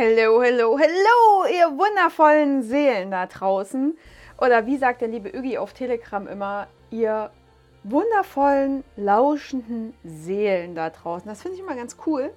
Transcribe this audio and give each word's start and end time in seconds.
Hello, 0.00 0.40
hello, 0.40 0.78
hello, 0.78 1.44
ihr 1.52 1.76
wundervollen 1.76 2.62
Seelen 2.62 3.10
da 3.10 3.26
draußen. 3.26 3.98
Oder 4.40 4.64
wie 4.64 4.76
sagt 4.76 5.00
der 5.00 5.08
liebe 5.08 5.28
Ügi 5.28 5.58
auf 5.58 5.72
Telegram 5.72 6.28
immer, 6.28 6.68
ihr 6.92 7.32
wundervollen, 7.82 8.84
lauschenden 8.94 9.94
Seelen 10.04 10.76
da 10.76 10.90
draußen. 10.90 11.26
Das 11.26 11.42
finde 11.42 11.56
ich 11.56 11.64
immer 11.64 11.74
ganz 11.74 11.96
cool. 12.06 12.32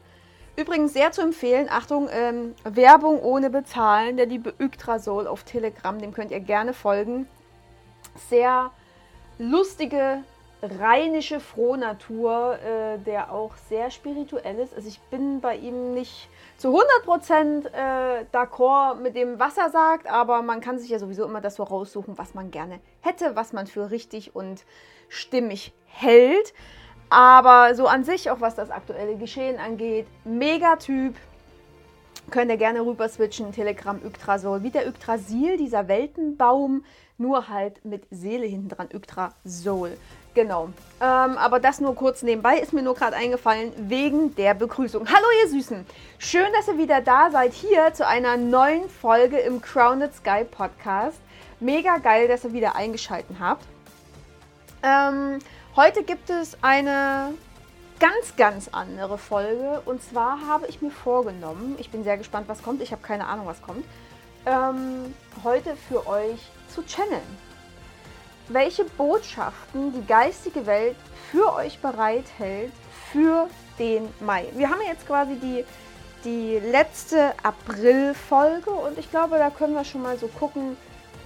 Übrigens 0.56 0.94
sehr 0.94 1.12
zu 1.12 1.22
empfehlen, 1.22 1.68
Achtung, 1.70 2.10
ähm, 2.12 2.56
Werbung 2.64 3.22
ohne 3.22 3.52
Bezahlen, 3.52 4.18
der 4.18 4.26
liebe 4.26 4.56
Yggdrasil 4.58 5.28
auf 5.28 5.44
Telegram, 5.44 6.00
dem 6.00 6.16
könnt 6.16 6.32
ihr 6.32 6.40
gerne 6.40 6.74
folgen. 6.74 7.28
Sehr 8.28 8.72
lustige, 9.38 10.24
rheinische 10.64 11.40
Frohnatur, 11.40 12.58
äh, 12.58 12.98
der 12.98 13.32
auch 13.32 13.56
sehr 13.70 13.92
spirituell 13.92 14.58
ist. 14.58 14.74
Also 14.74 14.88
ich 14.88 15.00
bin 15.12 15.42
bei 15.42 15.58
ihm 15.58 15.94
nicht 15.94 16.28
zu 16.62 16.80
100% 16.80 17.66
äh, 17.74 18.26
d'accord 18.32 19.02
mit 19.02 19.16
dem, 19.16 19.40
was 19.40 19.58
er 19.58 19.72
sagt, 19.72 20.06
aber 20.06 20.44
man 20.44 20.62
kann 20.62 20.78
sich 20.78 20.92
ja 20.92 21.00
sowieso 21.00 21.26
immer 21.26 21.42
das 21.42 21.56
so 21.56 21.64
raussuchen, 21.64 22.20
was 22.20 22.36
man 22.36 22.52
gerne 22.52 22.80
hätte, 23.00 23.36
was 23.36 23.52
man 23.52 23.66
für 23.66 23.90
richtig 23.90 24.36
und 24.36 24.64
stimmig 25.10 25.74
hält. 25.88 26.54
Aber 27.10 27.74
so 27.74 27.88
an 27.88 28.04
sich, 28.04 28.30
auch 28.30 28.42
was 28.42 28.54
das 28.54 28.70
aktuelle 28.70 29.18
Geschehen 29.18 29.58
angeht, 29.58 30.06
Megatyp. 30.24 31.16
Könnt 32.30 32.52
ihr 32.52 32.58
gerne 32.58 32.86
rüber 32.86 33.10
switchen, 33.10 33.52
Telegram 33.52 34.00
Yggdrasil, 34.06 34.62
wie 34.62 34.70
der 34.70 34.88
Yggdrasil, 34.88 35.58
dieser 35.58 35.88
Weltenbaum, 35.88 36.86
nur 37.18 37.50
halt 37.50 37.84
mit 37.84 38.06
Seele 38.12 38.46
hinten 38.46 38.70
dran, 38.70 38.88
Yggdrasil. 38.94 39.98
Genau. 40.34 40.70
Ähm, 41.02 41.38
aber 41.38 41.60
das 41.60 41.82
nur 41.82 41.94
kurz 41.94 42.24
nebenbei 42.24 42.58
ist 42.58 42.72
mir 42.72 42.82
nur 42.82 42.96
gerade 42.96 43.18
eingefallen 43.18 43.74
wegen 43.78 44.34
der 44.36 44.54
Begrüßung. 44.54 45.08
Hallo 45.10 45.26
ihr 45.44 45.50
Süßen. 45.50 45.86
Schön, 46.20 46.48
dass 46.54 46.70
ihr 46.70 46.78
wieder 46.78 47.02
da 47.02 47.32
seid 47.32 47.52
hier 47.54 47.94
zu 47.94 48.08
einer 48.08 48.38
neuen 48.38 48.90
Folge 48.90 49.40
im 49.40 49.62
Crowned 49.62 50.14
Sky 50.16 50.46
Podcast. 50.50 51.20
Mega 51.60 51.98
geil, 51.98 52.30
dass 52.30 52.46
ihr 52.46 52.54
wieder 52.54 52.76
eingeschaltet 52.76 53.36
habt. 53.42 53.66
Ähm, 54.84 55.40
heute 55.76 56.04
gibt 56.04 56.30
es 56.30 56.58
eine 56.62 57.34
ganz, 58.00 58.36
ganz 58.38 58.70
andere 58.70 59.18
Folge. 59.18 59.82
Und 59.84 60.02
zwar 60.02 60.48
habe 60.48 60.68
ich 60.68 60.82
mir 60.82 60.92
vorgenommen, 60.92 61.76
ich 61.78 61.92
bin 61.92 62.06
sehr 62.06 62.18
gespannt, 62.18 62.48
was 62.48 62.64
kommt. 62.64 62.82
Ich 62.82 62.94
habe 62.94 63.02
keine 63.02 63.28
Ahnung, 63.28 63.48
was 63.48 63.62
kommt. 63.62 63.84
Ähm, 64.46 65.14
heute 65.44 65.76
für 65.76 66.08
euch 66.08 66.40
zu 66.74 66.84
channeln 66.84 67.51
welche 68.54 68.86
Botschaften 68.86 69.94
die 69.94 70.06
geistige 70.06 70.66
Welt 70.66 70.96
für 71.32 71.54
euch 71.54 71.80
bereithält 71.80 72.72
für 73.12 73.50
den 73.80 74.10
Mai. 74.20 74.48
Wir 74.54 74.70
haben 74.70 74.82
jetzt 74.86 75.08
quasi 75.08 75.36
die, 75.36 75.66
die 76.24 76.60
letzte 76.60 77.34
April-Folge 77.44 78.72
und 78.72 78.98
ich 78.98 79.10
glaube, 79.10 79.38
da 79.38 79.50
können 79.50 79.74
wir 79.74 79.86
schon 79.86 80.02
mal 80.02 80.18
so 80.18 80.28
gucken, 80.28 80.78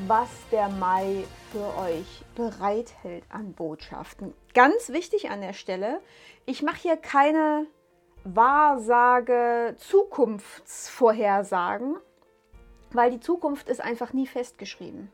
was 0.08 0.30
der 0.52 0.70
Mai 0.70 1.24
für 1.52 1.78
euch 1.80 2.24
bereithält 2.36 3.24
an 3.30 3.54
Botschaften. 3.54 4.34
Ganz 4.54 4.90
wichtig 4.90 5.30
an 5.30 5.42
der 5.42 5.54
Stelle, 5.54 6.02
ich 6.46 6.62
mache 6.62 6.82
hier 6.82 6.98
keine 6.98 7.66
Wahrsage, 8.24 9.76
Zukunftsvorhersagen, 9.78 11.96
weil 12.92 13.12
die 13.12 13.20
Zukunft 13.20 13.70
ist 13.70 13.82
einfach 13.82 14.14
nie 14.14 14.28
festgeschrieben 14.28 15.12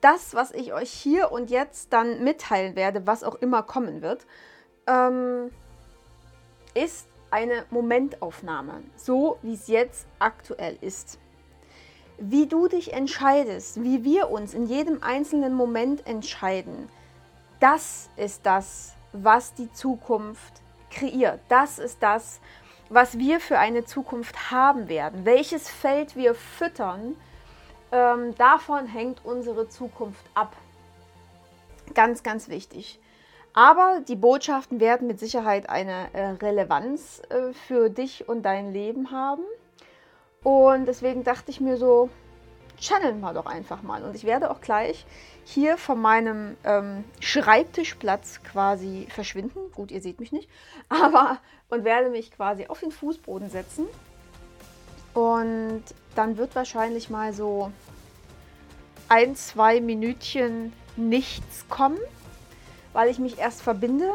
das, 0.00 0.34
was 0.34 0.52
ich 0.52 0.72
euch 0.72 0.90
hier 0.90 1.32
und 1.32 1.50
jetzt 1.50 1.92
dann 1.92 2.24
mitteilen 2.24 2.76
werde, 2.76 3.06
was 3.06 3.24
auch 3.24 3.36
immer 3.36 3.62
kommen 3.62 4.02
wird, 4.02 4.26
ähm, 4.86 5.50
ist 6.74 7.06
eine 7.30 7.64
Momentaufnahme, 7.70 8.82
so 8.96 9.38
wie 9.42 9.54
es 9.54 9.68
jetzt 9.68 10.06
aktuell 10.18 10.76
ist. 10.80 11.18
Wie 12.18 12.46
du 12.46 12.68
dich 12.68 12.92
entscheidest, 12.92 13.82
wie 13.82 14.04
wir 14.04 14.30
uns 14.30 14.52
in 14.52 14.66
jedem 14.66 15.02
einzelnen 15.02 15.54
Moment 15.54 16.06
entscheiden, 16.06 16.88
das 17.60 18.10
ist 18.16 18.44
das, 18.44 18.94
was 19.12 19.54
die 19.54 19.72
Zukunft 19.72 20.62
kreiert. 20.90 21.40
Das 21.48 21.78
ist 21.78 22.02
das, 22.02 22.40
was 22.88 23.18
wir 23.18 23.40
für 23.40 23.58
eine 23.58 23.84
Zukunft 23.84 24.50
haben 24.50 24.88
werden. 24.88 25.24
Welches 25.24 25.68
Feld 25.68 26.16
wir 26.16 26.34
füttern, 26.34 27.16
ähm, 27.92 28.34
davon 28.36 28.86
hängt 28.86 29.24
unsere 29.24 29.68
Zukunft 29.68 30.24
ab. 30.34 30.54
Ganz, 31.94 32.22
ganz 32.22 32.48
wichtig. 32.48 33.00
Aber 33.52 34.00
die 34.06 34.14
Botschaften 34.14 34.78
werden 34.78 35.08
mit 35.08 35.18
Sicherheit 35.18 35.68
eine 35.68 36.12
äh, 36.12 36.26
Relevanz 36.30 37.20
äh, 37.30 37.52
für 37.52 37.90
dich 37.90 38.28
und 38.28 38.42
dein 38.42 38.72
Leben 38.72 39.10
haben. 39.10 39.42
Und 40.42 40.86
deswegen 40.86 41.24
dachte 41.24 41.50
ich 41.50 41.60
mir 41.60 41.76
so, 41.76 42.08
channeln 42.78 43.20
wir 43.20 43.34
doch 43.34 43.46
einfach 43.46 43.82
mal. 43.82 44.04
Und 44.04 44.14
ich 44.14 44.24
werde 44.24 44.50
auch 44.50 44.60
gleich 44.60 45.04
hier 45.44 45.76
von 45.76 46.00
meinem 46.00 46.56
ähm, 46.64 47.04
Schreibtischplatz 47.18 48.42
quasi 48.44 49.08
verschwinden. 49.10 49.72
Gut, 49.74 49.90
ihr 49.90 50.00
seht 50.00 50.20
mich 50.20 50.30
nicht. 50.30 50.48
Aber 50.88 51.38
und 51.68 51.84
werde 51.84 52.10
mich 52.10 52.30
quasi 52.30 52.66
auf 52.66 52.80
den 52.80 52.92
Fußboden 52.92 53.50
setzen 53.50 53.86
und 55.14 55.82
dann 56.14 56.36
wird 56.36 56.54
wahrscheinlich 56.54 57.10
mal 57.10 57.32
so 57.32 57.70
ein, 59.08 59.36
zwei 59.36 59.80
Minütchen 59.80 60.72
nichts 60.96 61.68
kommen, 61.68 61.98
weil 62.92 63.08
ich 63.10 63.18
mich 63.18 63.38
erst 63.38 63.62
verbinde. 63.62 64.10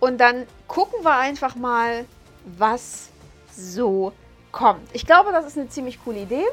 Und 0.00 0.18
dann 0.18 0.46
gucken 0.68 1.04
wir 1.04 1.16
einfach 1.16 1.54
mal, 1.54 2.04
was 2.44 3.08
so 3.56 4.12
kommt. 4.52 4.88
Ich 4.92 5.06
glaube, 5.06 5.32
das 5.32 5.46
ist 5.46 5.58
eine 5.58 5.68
ziemlich 5.68 6.02
coole 6.04 6.20
Idee. 6.22 6.44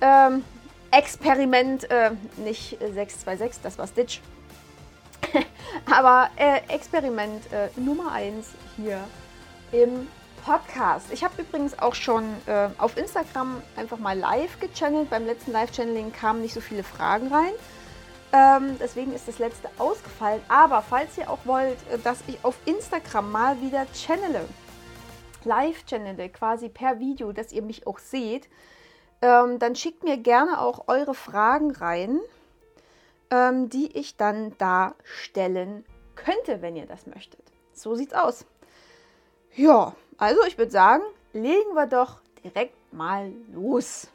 Ähm, 0.00 0.44
Experiment, 0.90 1.90
äh, 1.90 2.12
nicht 2.36 2.78
626, 2.78 3.62
das 3.62 3.78
war 3.78 3.86
Stitch. 3.86 4.20
Aber 5.90 6.30
äh, 6.36 6.60
Experiment 6.68 7.42
äh, 7.52 7.68
Nummer 7.78 8.12
1 8.12 8.46
hier 8.76 9.00
im 9.72 10.08
Podcast. 10.44 11.12
Ich 11.12 11.24
habe 11.24 11.42
übrigens 11.42 11.78
auch 11.78 11.94
schon 11.94 12.24
äh, 12.46 12.68
auf 12.78 12.96
Instagram 12.96 13.62
einfach 13.76 13.98
mal 13.98 14.18
live 14.18 14.58
gechannelt. 14.60 15.10
Beim 15.10 15.26
letzten 15.26 15.52
Live-Channeling 15.52 16.12
kamen 16.12 16.42
nicht 16.42 16.54
so 16.54 16.60
viele 16.60 16.82
Fragen 16.82 17.32
rein. 17.32 17.52
Ähm, 18.32 18.76
deswegen 18.78 19.12
ist 19.14 19.26
das 19.26 19.38
letzte 19.38 19.68
ausgefallen. 19.78 20.42
Aber 20.48 20.82
falls 20.82 21.16
ihr 21.16 21.30
auch 21.30 21.38
wollt, 21.44 21.78
äh, 21.90 21.98
dass 21.98 22.22
ich 22.26 22.38
auf 22.42 22.56
Instagram 22.66 23.30
mal 23.32 23.60
wieder 23.60 23.86
channele, 23.92 24.44
live 25.44 25.84
channele, 25.86 26.28
quasi 26.28 26.68
per 26.68 26.98
Video, 26.98 27.32
dass 27.32 27.52
ihr 27.52 27.62
mich 27.62 27.86
auch 27.86 27.98
seht, 27.98 28.48
ähm, 29.22 29.58
dann 29.58 29.74
schickt 29.74 30.04
mir 30.04 30.18
gerne 30.18 30.60
auch 30.60 30.88
eure 30.88 31.14
Fragen 31.14 31.70
rein, 31.72 32.20
ähm, 33.30 33.68
die 33.68 33.96
ich 33.96 34.16
dann 34.16 34.54
da 34.58 34.94
stellen 35.04 35.84
könnte, 36.14 36.62
wenn 36.62 36.76
ihr 36.76 36.86
das 36.86 37.06
möchtet. 37.06 37.42
So 37.72 37.94
sieht's 37.94 38.14
aus. 38.14 38.44
Ja, 39.54 39.94
also 40.18 40.44
ich 40.44 40.58
würde 40.58 40.72
sagen, 40.72 41.02
legen 41.32 41.74
wir 41.74 41.86
doch 41.86 42.20
direkt 42.44 42.74
mal 42.92 43.32
los. 43.52 44.08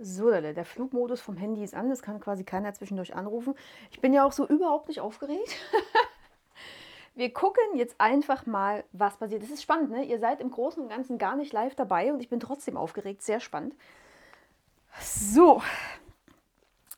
So, 0.00 0.30
der 0.30 0.64
Flugmodus 0.64 1.20
vom 1.20 1.36
Handy 1.36 1.64
ist 1.64 1.74
an, 1.74 1.90
das 1.90 2.02
kann 2.02 2.20
quasi 2.20 2.44
keiner 2.44 2.72
zwischendurch 2.72 3.16
anrufen. 3.16 3.54
Ich 3.90 4.00
bin 4.00 4.12
ja 4.12 4.24
auch 4.24 4.30
so 4.32 4.46
überhaupt 4.46 4.88
nicht 4.88 5.00
aufgeregt. 5.00 5.56
Wir 7.16 7.32
gucken 7.32 7.64
jetzt 7.74 7.96
einfach 8.00 8.46
mal, 8.46 8.84
was 8.92 9.16
passiert. 9.16 9.42
Das 9.42 9.50
ist 9.50 9.60
spannend, 9.60 9.90
ne? 9.90 10.04
Ihr 10.04 10.20
seid 10.20 10.40
im 10.40 10.52
Großen 10.52 10.80
und 10.80 10.88
Ganzen 10.88 11.18
gar 11.18 11.34
nicht 11.34 11.52
live 11.52 11.74
dabei 11.74 12.12
und 12.12 12.20
ich 12.20 12.28
bin 12.28 12.38
trotzdem 12.38 12.76
aufgeregt. 12.76 13.22
Sehr 13.22 13.40
spannend. 13.40 13.74
So, 15.00 15.60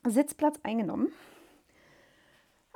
Sitzplatz 0.05 0.61
eingenommen. 0.63 1.11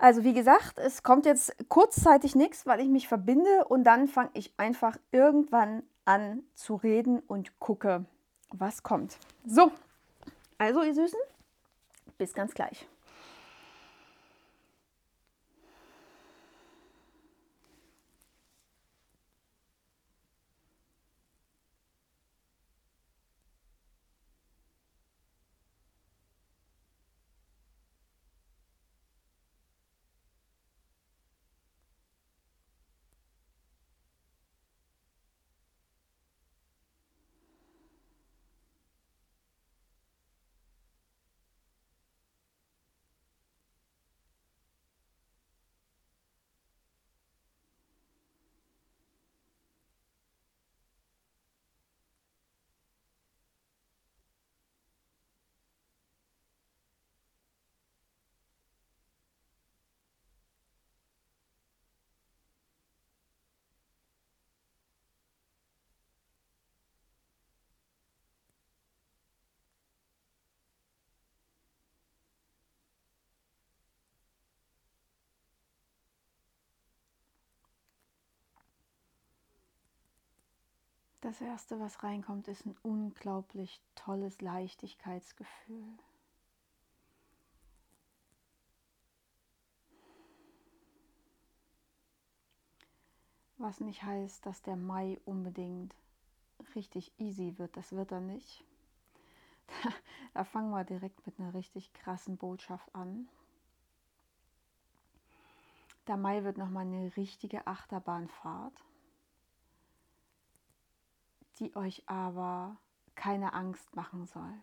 Also 0.05 0.23
wie 0.23 0.35
gesagt, 0.35 0.79
es 0.79 1.03
kommt 1.03 1.25
jetzt 1.25 1.57
kurzzeitig 1.71 2.35
nichts, 2.35 2.67
weil 2.67 2.79
ich 2.81 2.89
mich 2.89 3.09
verbinde 3.09 3.65
und 3.65 3.85
dann 3.85 4.07
fange 4.07 4.29
ich 4.35 4.53
einfach 4.59 4.99
irgendwann 5.13 5.83
an 6.05 6.43
zu 6.55 6.75
reden 6.75 7.21
und 7.21 7.59
gucke, 7.59 8.05
was 8.51 8.83
kommt. 8.83 9.17
So, 9.47 9.73
also 10.59 10.83
ihr 10.83 10.95
Süßen, 10.95 11.19
bis 12.19 12.35
ganz 12.35 12.53
gleich. 12.53 12.87
Das 81.25 81.41
Erste, 81.41 81.81
was 81.81 82.03
reinkommt, 82.03 82.49
ist 82.49 82.67
ein 82.67 82.77
unglaublich 82.83 83.81
tolles 83.95 84.43
Leichtigkeitsgefühl. 84.43 85.97
Was 93.57 93.81
nicht 93.81 94.03
heißt, 94.03 94.45
dass 94.45 94.61
der 94.61 94.77
Mai 94.77 95.19
unbedingt 95.25 95.95
richtig 96.75 97.11
easy 97.19 97.55
wird. 97.57 97.75
Das 97.79 97.93
wird 97.93 98.13
er 98.13 98.21
nicht. 98.21 98.63
Da, 100.35 100.45
fangen 100.45 100.73
wir 100.73 100.85
direkt 100.85 101.25
mit 101.27 101.39
einer 101.41 101.55
richtig 101.55 101.95
krassen 101.95 102.37
Botschaft 102.37 102.95
an. 102.95 103.29
Der 106.07 106.19
Mai 106.19 106.45
wird 106.45 106.59
nochmal 106.59 106.85
eine 106.85 107.17
richtige 107.17 107.67
Achterbahnfahrt, 107.67 108.85
die 111.55 111.75
euch 111.77 112.03
aber 112.09 112.77
keine 113.15 113.53
Angst 113.53 113.95
machen 113.95 114.27
soll. 114.27 114.55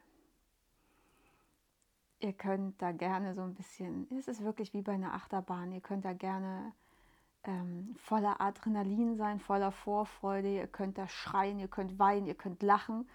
Ihr 2.19 2.33
könnt 2.33 2.81
da 2.81 2.91
gerne 2.91 3.33
so 3.33 3.41
ein 3.41 3.55
bisschen, 3.55 4.07
es 4.17 4.27
ist 4.27 4.43
wirklich 4.43 4.73
wie 4.73 4.81
bei 4.81 4.93
einer 4.93 5.13
Achterbahn, 5.13 5.71
ihr 5.71 5.81
könnt 5.81 6.05
da 6.05 6.13
gerne 6.13 6.73
ähm, 7.43 7.95
voller 7.97 8.39
Adrenalin 8.39 9.15
sein, 9.17 9.39
voller 9.39 9.71
Vorfreude. 9.71 10.53
Ihr 10.53 10.67
könnt 10.67 10.97
da 10.97 11.07
schreien, 11.07 11.59
ihr 11.59 11.67
könnt 11.67 11.97
weinen, 11.99 12.27
ihr 12.27 12.35
könnt 12.35 12.61
lachen. 12.61 13.07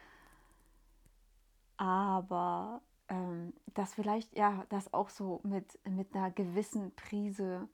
Aber 1.76 2.81
ähm, 3.08 3.52
das 3.75 3.94
vielleicht, 3.94 4.37
ja, 4.37 4.64
das 4.69 4.93
auch 4.93 5.11
so 5.11 5.40
mit, 5.44 5.78
mit 5.87 6.14
einer 6.14 6.31
gewissen 6.31 6.94
Prise 6.94 7.69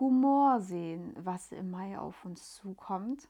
Humor 0.00 0.60
sehen, 0.60 1.14
was 1.18 1.52
im 1.52 1.70
Mai 1.70 1.98
auf 1.98 2.24
uns 2.24 2.54
zukommt. 2.54 3.28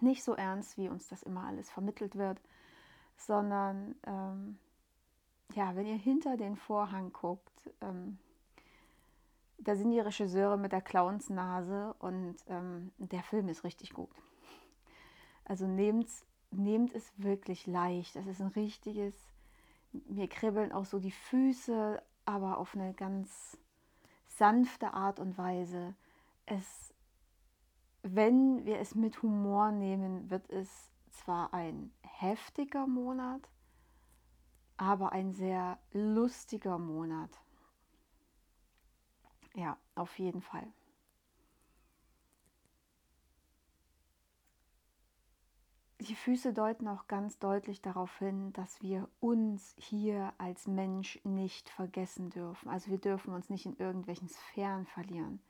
Nicht 0.00 0.24
so 0.24 0.34
ernst, 0.34 0.78
wie 0.78 0.88
uns 0.88 1.08
das 1.08 1.22
immer 1.22 1.44
alles 1.44 1.70
vermittelt 1.70 2.16
wird, 2.16 2.40
sondern 3.16 3.94
ähm, 4.06 4.58
ja, 5.54 5.74
wenn 5.74 5.86
ihr 5.86 5.96
hinter 5.96 6.36
den 6.36 6.56
Vorhang 6.56 7.12
guckt, 7.12 7.70
ähm, 7.80 8.18
da 9.58 9.76
sind 9.76 9.90
die 9.90 10.00
Regisseure 10.00 10.56
mit 10.56 10.72
der 10.72 10.80
Clownsnase 10.80 11.94
und 11.98 12.36
ähm, 12.48 12.92
der 12.98 13.22
Film 13.22 13.48
ist 13.48 13.64
richtig 13.64 13.92
gut. 13.92 14.10
Also 15.44 15.66
nehmt, 15.66 16.08
nehmt 16.50 16.94
es 16.94 17.12
wirklich 17.16 17.66
leicht. 17.66 18.16
Es 18.16 18.26
ist 18.26 18.40
ein 18.40 18.48
richtiges, 18.48 19.14
mir 19.92 20.28
kribbeln 20.28 20.72
auch 20.72 20.86
so 20.86 20.98
die 20.98 21.10
Füße, 21.10 22.02
aber 22.24 22.58
auf 22.58 22.74
eine 22.74 22.94
ganz 22.94 23.58
sanfte 24.28 24.94
Art 24.94 25.18
und 25.20 25.36
Weise. 25.36 25.94
Es, 26.46 26.94
wenn 28.02 28.64
wir 28.64 28.78
es 28.78 28.94
mit 28.94 29.22
Humor 29.22 29.72
nehmen, 29.72 30.30
wird 30.30 30.48
es 30.50 30.90
zwar 31.10 31.52
ein 31.52 31.92
heftiger 32.02 32.86
Monat, 32.86 33.48
aber 34.76 35.12
ein 35.12 35.32
sehr 35.32 35.78
lustiger 35.92 36.78
Monat. 36.78 37.30
Ja, 39.54 39.76
auf 39.94 40.18
jeden 40.18 40.40
Fall. 40.40 40.66
Die 46.00 46.14
Füße 46.14 46.54
deuten 46.54 46.88
auch 46.88 47.08
ganz 47.08 47.38
deutlich 47.38 47.82
darauf 47.82 48.18
hin, 48.18 48.54
dass 48.54 48.80
wir 48.80 49.06
uns 49.20 49.74
hier 49.76 50.32
als 50.38 50.66
Mensch 50.66 51.20
nicht 51.24 51.68
vergessen 51.68 52.30
dürfen. 52.30 52.70
Also 52.70 52.90
wir 52.90 52.98
dürfen 52.98 53.34
uns 53.34 53.50
nicht 53.50 53.66
in 53.66 53.76
irgendwelchen 53.76 54.28
Sphären 54.28 54.86
verlieren. 54.86 55.42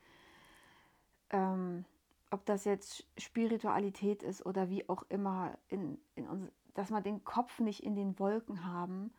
Ähm, 1.31 1.85
ob 2.31 2.45
das 2.47 2.65
jetzt 2.65 3.07
Spiritualität 3.19 4.23
ist 4.23 4.45
oder 4.47 4.71
wie 4.71 4.89
auch 4.89 5.05
immer, 5.09 5.59
in, 5.69 5.99
in 6.15 6.29
uns, 6.29 6.51
dass 6.75 6.91
wir 6.91 7.01
den 7.01 7.25
Kopf 7.25 7.59
nicht 7.61 7.83
in 7.83 7.97
den 7.97 8.19
Wolken 8.19 8.65
haben, 8.65 9.13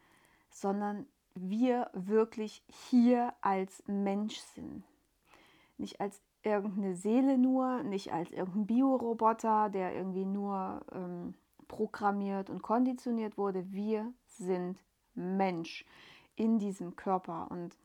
sondern 0.50 1.06
wir 1.36 1.90
wirklich 1.94 2.64
hier 2.90 3.34
als 3.42 3.84
Mensch 3.88 4.38
sind. 4.38 4.84
Nicht 5.78 6.00
als 6.00 6.22
irgendeine 6.44 6.96
Seele 6.96 7.38
nur, 7.38 7.84
nicht 7.84 8.12
als 8.14 8.32
irgendein 8.32 8.68
Bioroboter, 8.68 9.70
der 9.70 9.96
irgendwie 9.96 10.26
nur 10.26 10.82
ähm, 10.92 11.34
programmiert 11.68 12.50
und 12.50 12.62
konditioniert 12.62 13.38
wurde. 13.38 13.72
Wir 13.72 14.14
sind 14.26 14.78
Mensch 15.14 15.86
in 16.36 16.60
diesem 16.60 16.96
Körper 16.96 17.48
und 17.50 17.78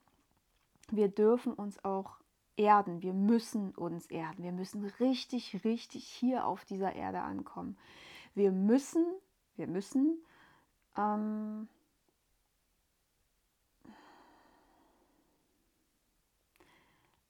wir 0.91 1.09
dürfen 1.09 1.53
uns 1.53 1.85
auch 1.85 2.19
erden. 2.57 3.03
Wir 3.03 3.13
müssen 3.13 3.75
uns 3.75 4.07
erden. 4.07 4.43
Wir 4.43 4.53
müssen 4.53 4.85
richtig, 5.01 5.65
richtig 5.65 6.05
hier 6.05 6.47
auf 6.47 6.65
dieser 6.65 6.95
Erde 6.95 7.21
ankommen. 7.21 7.77
Wir 8.35 8.53
müssen, 8.53 9.05
wir 9.57 9.67
müssen 9.67 10.19
ähm, 10.97 11.69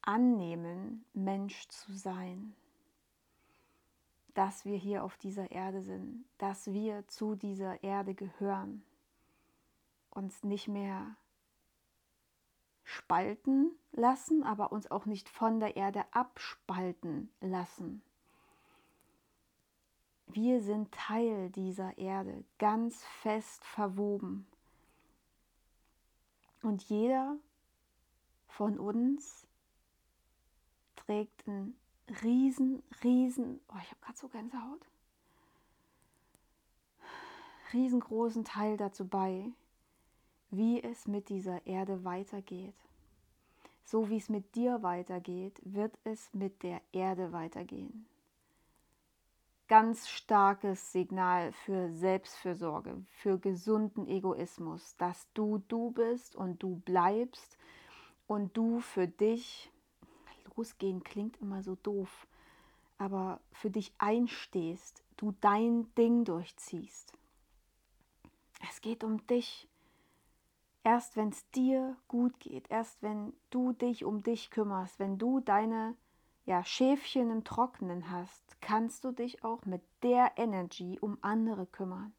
annehmen, 0.03 1.05
Mensch 1.13 1.69
zu 1.69 1.93
sein. 1.93 2.55
Dass 4.35 4.65
wir 4.67 4.77
hier 4.77 5.03
auf 5.03 5.17
dieser 5.17 5.51
Erde 5.51 5.83
sind, 5.83 6.27
dass 6.39 6.67
wir 6.73 7.07
zu 7.09 7.37
dieser 7.37 7.83
Erde 7.83 8.15
gehören, 8.15 8.83
uns 10.11 10.45
nicht 10.45 10.69
mehr 10.69 11.17
spalten 12.87 13.73
lassen, 13.91 14.45
aber 14.45 14.71
uns 14.71 14.91
auch 14.91 15.07
nicht 15.07 15.29
von 15.29 15.59
der 15.59 15.77
Erde 15.77 16.05
abspalten 16.13 17.29
lassen. 17.41 18.01
Wir 20.29 20.63
sind 20.63 20.93
Teil 20.93 21.51
dieser 21.51 21.99
Erde, 21.99 22.45
ganz 22.59 23.05
fest 23.05 23.65
verwoben. 23.65 24.47
Und 26.63 26.85
jeder 26.85 27.37
von 28.47 28.79
uns 28.79 29.47
trägt 30.95 31.47
einen 31.49 31.77
riesen, 32.23 32.85
riesen, 33.03 33.61
oh, 33.69 33.79
ich 33.83 33.91
habe 33.91 34.01
gerade 34.01 34.19
so 34.19 34.29
Gänsehaut, 34.29 34.87
riesengroßen 37.73 38.45
Teil 38.45 38.77
dazu 38.77 39.07
bei, 39.09 39.51
wie 40.51 40.83
es 40.83 41.07
mit 41.07 41.29
dieser 41.29 41.67
Erde 41.67 42.05
weitergeht. 42.05 42.75
So 43.85 44.09
wie 44.09 44.17
es 44.17 44.29
mit 44.29 44.55
dir 44.55 44.83
weitergeht, 44.83 45.61
wird 45.65 45.97
es 46.05 46.33
mit 46.35 46.63
der 46.63 46.81
Erde 46.93 47.33
weitergehen. 47.33 48.07
Ganz 49.69 50.09
starkes 50.09 50.93
Signal 50.93 51.53
für 51.53 51.91
Selbstfürsorge, 51.91 53.05
für 53.09 53.39
gesunden 53.39 54.07
Egoismus, 54.07 54.97
dass 54.97 55.29
du 55.35 55.59
du 55.69 55.91
bist 55.91 56.37
und 56.37 56.63
du 56.63 56.77
bleibst 56.85 57.59
und 58.27 58.57
du 58.57 58.81
für 58.81 59.09
dich 59.09 59.71
losgehen 60.57 61.03
klingt 61.05 61.37
immer 61.39 61.63
so 61.63 61.77
doof, 61.77 62.27
aber 62.99 63.41
für 63.53 63.71
dich 63.71 63.93
einstehst, 63.99 65.05
du 65.17 65.35
dein 65.41 65.93
Ding 65.95 66.25
durchziehst. 66.25 67.13
Es 68.69 68.81
geht 68.81 69.05
um 69.05 69.27
dich. 69.27 69.69
Erst 70.87 71.17
wenn 71.17 71.31
es 71.31 71.51
dir 71.51 71.97
gut 72.07 72.39
geht, 72.39 72.71
erst 72.71 73.03
wenn 73.03 73.33
du 73.51 73.73
dich 73.73 74.05
um 74.05 74.23
dich 74.23 74.51
kümmerst, 74.51 75.01
wenn 75.01 75.19
du 75.19 75.41
deine 75.41 75.97
ja, 76.45 76.63
Schäfchen 76.63 77.31
im 77.31 77.43
Trockenen 77.43 78.09
hast, 78.09 78.61
kannst 78.61 79.03
du 79.03 79.11
dich 79.11 79.43
auch 79.43 79.65
mit 79.65 79.83
der 80.05 80.33
Energy 80.37 80.99
um 81.01 81.19
andere 81.23 81.67
kümmern. 81.67 82.13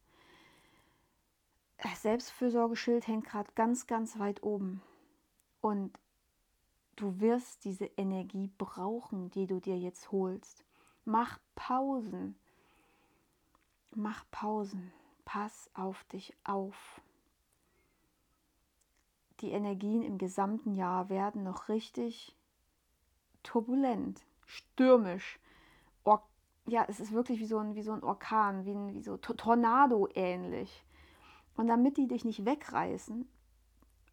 Das 1.78 2.02
Selbstfürsorgeschild 2.02 3.08
hängt 3.08 3.26
gerade 3.26 3.50
ganz, 3.56 3.88
ganz 3.88 4.20
weit 4.20 4.44
oben. 4.44 4.82
Und 5.62 5.98
Du 6.98 7.20
wirst 7.20 7.64
diese 7.64 7.86
Energie 7.96 8.50
brauchen, 8.58 9.30
die 9.30 9.46
du 9.46 9.60
dir 9.60 9.78
jetzt 9.78 10.12
holst. 10.12 10.66
Mach 11.06 11.38
Pausen. 11.54 12.36
Mach 13.94 14.26
Pausen. 14.32 14.92
Pass 15.24 15.70
auf 15.76 16.04
dich 16.06 16.34
auf. 16.44 17.00
Die 19.42 19.52
Energien 19.52 20.02
im 20.02 20.18
gesamten 20.18 20.76
Jahr 20.76 21.10
werden 21.10 21.44
noch 21.44 21.70
richtig 21.70 22.36
turbulent, 23.44 24.26
stürmisch. 24.46 25.40
Or 26.04 26.24
ja, 26.66 26.86
es 26.88 27.00
ist 27.00 27.12
wirklich 27.12 27.40
wie 27.40 27.46
so 27.46 27.60
ein, 27.60 27.76
wie 27.76 27.82
so 27.82 27.94
ein 27.94 28.04
Orkan, 28.04 28.66
wie, 28.66 28.72
ein, 28.72 28.94
wie 28.94 29.02
so 29.02 29.18
Tornado 29.18 30.10
ähnlich. 30.16 30.84
Und 31.56 31.68
damit 31.68 31.98
die 31.98 32.08
dich 32.08 32.26
nicht 32.26 32.46
wegreißen, 32.46 33.28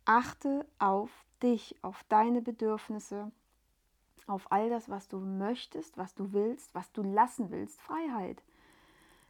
achte 0.04 0.66
auf 0.78 1.10
dich, 1.42 1.76
auf 1.82 2.04
deine 2.08 2.42
Bedürfnisse, 2.42 3.32
auf 4.26 4.50
all 4.50 4.70
das, 4.70 4.88
was 4.88 5.08
du 5.08 5.18
möchtest, 5.18 5.98
was 5.98 6.14
du 6.14 6.32
willst, 6.32 6.74
was 6.74 6.92
du 6.92 7.02
lassen 7.02 7.50
willst. 7.50 7.80
Freiheit. 7.80 8.42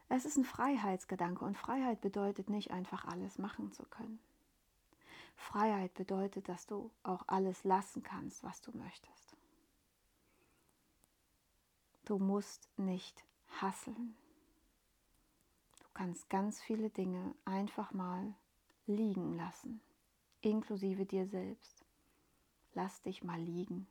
Es 0.09 0.25
ist 0.25 0.37
ein 0.37 0.45
Freiheitsgedanke 0.45 1.45
und 1.45 1.57
Freiheit 1.57 2.01
bedeutet 2.01 2.51
nicht 2.51 2.71
einfach 2.71 3.05
alles 3.05 3.39
machen 3.39 3.73
zu 3.73 3.85
können. 3.85 4.21
Freiheit 5.37 5.95
bedeutet, 5.95 6.49
dass 6.49 6.67
du 6.67 6.91
auch 7.03 7.23
alles 7.27 7.65
lassen 7.65 8.03
kannst, 8.03 8.43
was 8.43 8.61
du 8.61 8.77
möchtest. 8.77 9.37
Du 12.05 12.19
musst 12.19 12.69
nicht 12.77 13.25
hasseln. 13.61 14.17
kannst 15.95 16.29
ganz 16.29 16.61
viele 16.61 16.91
Dinge 16.91 17.35
einfach 17.45 17.93
mal 17.93 18.35
liegen 18.87 19.37
lassen, 19.37 19.81
inklusive 20.41 21.07
dir 21.07 21.27
selbst. 21.27 21.85
Lass 22.75 23.01
dich 23.03 23.23
mal 23.23 23.41
liegen. 23.41 23.87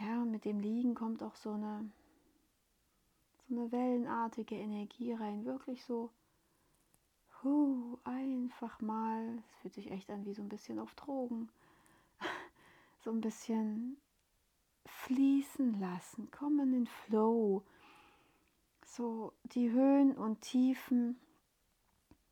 Ja, 0.00 0.24
dem 0.44 0.60
Liegen 0.60 0.94
kommt 0.94 1.22
auch 1.22 1.36
so 1.36 1.52
eine, 1.52 1.90
so 3.48 3.54
eine 3.54 3.72
wellenartige 3.72 4.56
Energie 4.56 5.12
rein, 5.12 5.44
wirklich 5.44 5.84
so 5.84 6.10
Puh, 7.44 7.98
einfach 8.04 8.80
mal, 8.80 9.36
es 9.36 9.54
fühlt 9.56 9.74
sich 9.74 9.90
echt 9.90 10.08
an 10.08 10.24
wie 10.24 10.32
so 10.32 10.40
ein 10.40 10.48
bisschen 10.48 10.78
auf 10.78 10.94
Drogen, 10.94 11.50
so 13.04 13.10
ein 13.10 13.20
bisschen 13.20 13.98
fließen 14.86 15.78
lassen, 15.78 16.30
kommen 16.30 16.72
in 16.72 16.86
Flow, 16.86 17.62
so 18.86 19.34
die 19.52 19.70
Höhen 19.70 20.16
und 20.16 20.40
Tiefen 20.40 21.20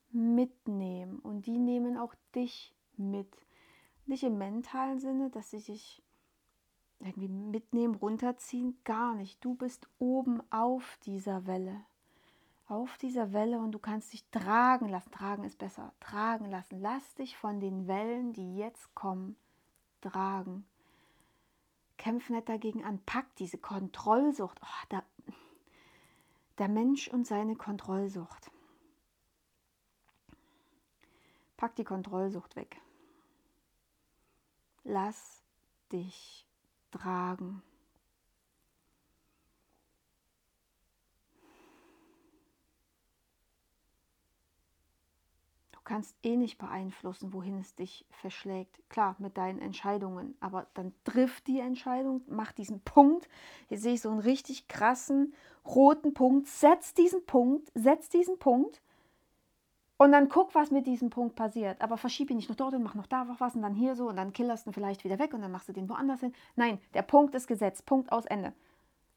mitnehmen. 0.09 1.19
Und 1.19 1.45
die 1.45 1.59
nehmen 1.59 1.95
auch 1.95 2.15
dich 2.33 2.73
mit. 2.97 3.37
Nicht 4.07 4.23
im 4.23 4.39
mentalen 4.39 4.99
Sinne, 4.99 5.29
dass 5.29 5.51
sie 5.51 5.61
dich 5.61 6.01
irgendwie 7.03 7.27
mitnehmen, 7.27 7.95
runterziehen, 7.95 8.77
gar 8.83 9.15
nicht. 9.15 9.43
Du 9.43 9.55
bist 9.55 9.87
oben 9.99 10.41
auf 10.51 10.97
dieser 11.03 11.45
Welle 11.45 11.83
auf 12.67 12.97
dieser 12.97 13.33
Welle 13.33 13.59
und 13.59 13.71
du 13.71 13.79
kannst 13.79 14.13
dich 14.13 14.29
tragen 14.29 14.87
lassen. 14.87 15.11
Tragen 15.11 15.43
ist 15.43 15.57
besser. 15.57 15.93
Tragen 15.99 16.49
lassen. 16.49 16.79
Lass 16.79 17.13
dich 17.15 17.37
von 17.37 17.59
den 17.59 17.87
Wellen, 17.87 18.33
die 18.33 18.57
jetzt 18.57 18.93
kommen, 18.95 19.35
tragen. 20.01 20.65
Kämpf 21.97 22.29
nicht 22.29 22.49
dagegen 22.49 22.83
an. 22.83 22.99
Pack 23.05 23.35
diese 23.35 23.57
Kontrollsucht. 23.57 24.59
Oh, 24.61 24.87
der, 24.91 25.03
der 26.57 26.67
Mensch 26.67 27.07
und 27.07 27.27
seine 27.27 27.55
Kontrollsucht. 27.55 28.51
Pack 31.57 31.75
die 31.75 31.85
Kontrollsucht 31.85 32.55
weg. 32.55 32.81
Lass 34.83 35.43
dich 35.91 36.45
tragen. 36.93 37.61
kannst 45.83 46.15
eh 46.23 46.37
nicht 46.37 46.57
beeinflussen, 46.57 47.33
wohin 47.33 47.59
es 47.59 47.75
dich 47.75 48.05
verschlägt. 48.09 48.79
Klar, 48.89 49.15
mit 49.19 49.37
deinen 49.37 49.59
Entscheidungen, 49.59 50.35
aber 50.39 50.67
dann 50.73 50.93
trifft 51.03 51.47
die 51.47 51.59
Entscheidung, 51.59 52.21
mach 52.27 52.51
diesen 52.51 52.79
Punkt. 52.81 53.27
Hier 53.67 53.77
sehe 53.77 53.93
ich 53.93 54.01
so 54.01 54.09
einen 54.09 54.19
richtig 54.19 54.67
krassen 54.67 55.33
roten 55.65 56.13
Punkt. 56.13 56.47
Setz 56.47 56.93
diesen 56.93 57.25
Punkt, 57.25 57.71
setz 57.75 58.09
diesen 58.09 58.39
Punkt 58.39 58.81
und 60.03 60.11
dann 60.11 60.27
guck, 60.27 60.53
was 60.53 60.69
mit 60.69 60.85
diesem 60.85 61.09
Punkt 61.09 61.37
passiert. 61.37 61.81
Aber 61.81 61.95
verschieb 61.95 62.29
ihn 62.29 62.35
nicht 62.35 62.49
noch 62.49 62.57
dort 62.57 62.73
und 62.73 62.83
mach 62.83 62.93
noch 62.93 63.07
da 63.07 63.25
was 63.39 63.55
und 63.55 63.61
dann 63.61 63.73
hier 63.73 63.95
so 63.95 64.09
und 64.09 64.17
dann 64.17 64.33
killerst 64.33 64.65
du 64.65 64.69
ihn 64.69 64.73
vielleicht 64.73 65.05
wieder 65.05 65.17
weg 65.17 65.33
und 65.33 65.41
dann 65.41 65.51
machst 65.53 65.69
du 65.69 65.71
den 65.71 65.87
woanders 65.87 66.19
hin. 66.19 66.33
Nein, 66.57 66.79
der 66.93 67.03
Punkt 67.03 67.33
ist 67.35 67.47
gesetzt. 67.47 67.85
Punkt 67.85 68.11
aus 68.11 68.25
Ende. 68.25 68.51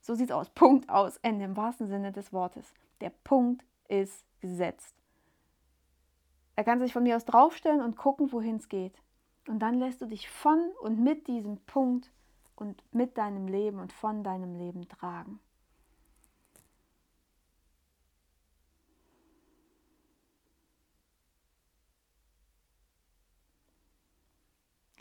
So 0.00 0.14
sieht 0.14 0.31
es 0.31 0.37
aus. 0.37 0.49
Punkt 0.55 0.88
aus 0.88 1.16
Ende 1.23 1.45
im 1.45 1.57
wahrsten 1.57 1.88
Sinne 1.88 2.12
des 2.12 2.33
Wortes. 2.33 2.73
Der 3.00 3.11
Punkt 3.11 3.64
ist 3.88 4.25
gesetzt. 4.38 4.95
Er 6.55 6.62
kann 6.62 6.78
sich 6.78 6.93
von 6.93 7.02
mir 7.02 7.16
aus 7.16 7.25
draufstellen 7.25 7.81
und 7.81 7.97
gucken, 7.97 8.31
wohin 8.31 8.55
es 8.55 8.69
geht. 8.69 8.95
Und 9.49 9.59
dann 9.59 9.75
lässt 9.75 10.02
du 10.02 10.07
dich 10.07 10.28
von 10.31 10.71
und 10.83 11.02
mit 11.02 11.26
diesem 11.26 11.57
Punkt 11.66 12.12
und 12.55 12.81
mit 12.93 13.19
deinem 13.19 13.49
Leben 13.49 13.81
und 13.81 13.93
von 13.93 14.23
deinem 14.23 14.55
Leben 14.55 14.88
tragen. 14.88 15.40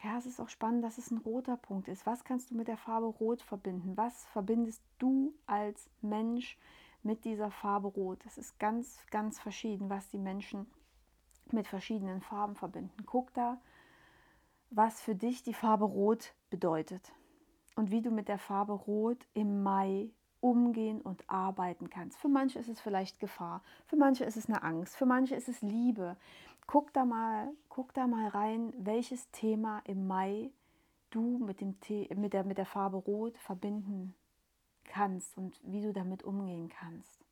Ja, 0.06 0.20
es 0.20 0.28
ist 0.28 0.40
auch 0.40 0.50
spannend, 0.50 0.84
dass 0.84 1.00
es 1.00 1.10
ein 1.10 1.18
roter 1.18 1.58
Punkt 1.58 1.88
ist. 1.88 2.06
Was 2.06 2.24
kannst 2.24 2.52
du 2.52 2.56
mit 2.56 2.68
der 2.68 2.78
Farbe 2.78 3.08
Rot 3.08 3.42
verbinden? 3.42 3.98
Was 3.98 4.26
verbindest 4.26 4.84
du 5.00 5.34
als 5.48 5.90
Mensch 6.02 6.60
mit 7.02 7.26
dieser 7.26 7.50
Farbe 7.50 7.88
Rot? 7.88 8.24
Es 8.28 8.38
ist 8.38 8.60
ganz, 8.60 9.04
ganz 9.10 9.40
verschieden, 9.40 9.90
was 9.90 10.08
die 10.10 10.20
Menschen 10.20 10.68
mit 11.52 11.68
verschiedenen 11.68 12.22
Farben 12.22 12.56
verbinden. 12.56 13.04
Guck 13.08 13.34
da, 13.34 13.60
was 14.70 15.02
für 15.02 15.16
dich 15.16 15.42
die 15.42 15.56
Farbe 15.56 15.86
Rot 15.86 16.36
bedeutet 16.52 17.12
und 17.76 17.90
wie 17.90 18.04
du 18.04 18.12
mit 18.12 18.28
der 18.28 18.38
Farbe 18.38 18.74
Rot 18.74 19.26
im 19.34 19.64
Mai 19.64 20.12
umgehen 20.40 21.02
und 21.02 21.28
arbeiten 21.28 21.90
kannst. 21.90 22.20
Für 22.20 22.30
manche 22.30 22.60
ist 22.60 22.70
es 22.70 22.80
vielleicht 22.80 23.20
Gefahr, 23.20 23.64
für 23.88 23.96
manche 23.96 24.24
ist 24.26 24.38
es 24.38 24.48
eine 24.48 24.62
Angst, 24.62 24.96
für 24.96 25.08
manche 25.08 25.34
ist 25.34 25.50
es 25.50 25.64
Liebe. 25.64 26.16
Guck 26.68 26.94
da 26.94 27.06
mal, 27.06 27.54
guck 27.70 27.94
da 27.94 28.08
mal 28.08 28.28
rein, 28.30 28.74
welches 28.78 29.30
Thema 29.32 29.80
im 29.86 30.08
Mai 30.08 30.52
du 31.12 31.38
mit, 31.38 31.62
dem 31.62 31.76
mit, 32.16 32.34
der, 32.34 32.44
mit 32.44 32.58
der 32.58 32.66
Farbe 32.66 32.98
Rot 32.98 33.38
verbinden 33.38 34.16
kannst 34.84 35.38
und 35.38 35.60
wie 35.64 35.82
du 35.82 35.94
damit 35.94 36.24
umgehen 36.24 36.70
kannst. 36.70 37.26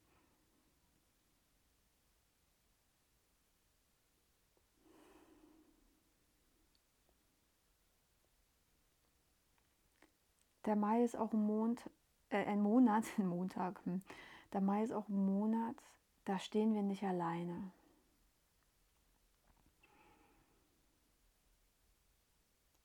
Der 10.66 10.78
Mai 10.78 11.04
ist 11.04 11.18
auch 11.18 11.34
ein, 11.34 11.46
Mond, 11.46 11.90
äh, 12.30 12.46
ein 12.46 12.62
Monat, 12.62 13.04
ein 13.18 13.28
Montag. 13.28 13.80
Hm. 13.86 14.02
Der 14.54 14.62
Mai 14.62 14.84
ist 14.84 14.94
auch 14.94 15.10
ein 15.10 15.26
Monat, 15.26 15.76
da 16.26 16.40
stehen 16.40 16.74
wir 16.74 16.84
nicht 16.84 17.04
alleine. 17.04 17.72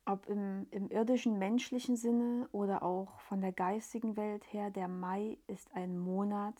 Ob 0.09 0.27
im, 0.27 0.67
im 0.71 0.91
irdischen 0.91 1.39
menschlichen 1.39 1.95
Sinne 1.97 2.49
oder 2.51 2.83
auch 2.83 3.21
von 3.21 3.43
der 3.43 3.53
geistigen 3.53 4.17
Welt 4.17 4.43
her, 4.51 4.71
der 4.71 4.89
Mai 4.89 5.37
ist 5.49 5.71
ein 5.75 5.99
Monat, 5.99 6.55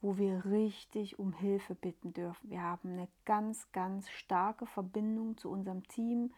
wo 0.00 0.16
wir 0.16 0.46
richtig 0.46 1.18
um 1.18 1.34
Hilfe 1.34 1.74
bitten 1.74 2.14
dürfen. 2.14 2.48
Wir 2.48 2.62
haben 2.62 2.92
eine 2.92 3.08
ganz, 3.26 3.70
ganz 3.72 4.08
starke 4.08 4.64
Verbindung 4.64 5.36
zu 5.36 5.50
unserem 5.50 5.86
Team, 5.88 6.32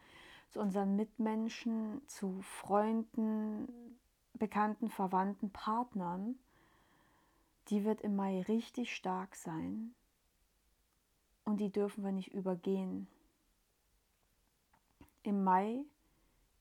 zu 0.49 0.59
unseren 0.59 0.97
Mitmenschen, 0.97 2.01
zu 2.07 2.41
Freunden, 2.41 3.97
Bekannten, 4.33 4.89
Verwandten, 4.89 5.49
Partnern, 5.49 6.35
die 7.69 7.85
wird 7.85 8.01
im 8.01 8.17
Mai 8.17 8.41
richtig 8.41 8.93
stark 8.93 9.37
sein 9.37 9.95
und 11.45 11.61
die 11.61 11.71
dürfen 11.71 12.03
wir 12.03 12.11
nicht 12.11 12.33
übergehen. 12.33 13.07
Im 15.21 15.45
Mai 15.45 15.85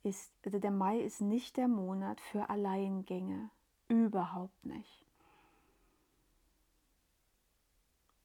ist, 0.03 0.33
also 0.45 0.59
der 0.59 0.71
Mai 0.71 0.99
ist 0.99 1.21
nicht 1.21 1.57
der 1.57 1.69
Monat 1.69 2.21
für 2.21 2.51
Alleingänge, 2.51 3.51
überhaupt 3.89 4.65
nicht. 4.65 5.07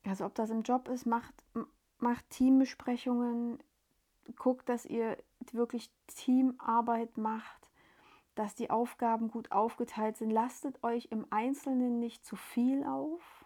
Also 0.03 0.25
ob 0.25 0.35
das 0.35 0.49
im 0.49 0.63
Job 0.63 0.87
ist, 0.87 1.05
macht, 1.05 1.33
macht 1.99 2.29
Teambesprechungen, 2.29 3.61
guckt, 4.37 4.69
dass 4.69 4.85
ihr 4.85 5.17
wirklich 5.51 5.91
Teamarbeit 6.07 7.17
macht 7.17 7.67
dass 8.37 8.53
die 8.53 8.69
Aufgaben 8.69 9.29
gut 9.29 9.51
aufgeteilt 9.51 10.17
sind. 10.17 10.29
Lastet 10.29 10.83
euch 10.83 11.07
im 11.09 11.25
Einzelnen 11.31 11.99
nicht 11.99 12.23
zu 12.23 12.35
viel 12.35 12.83
auf. 12.83 13.45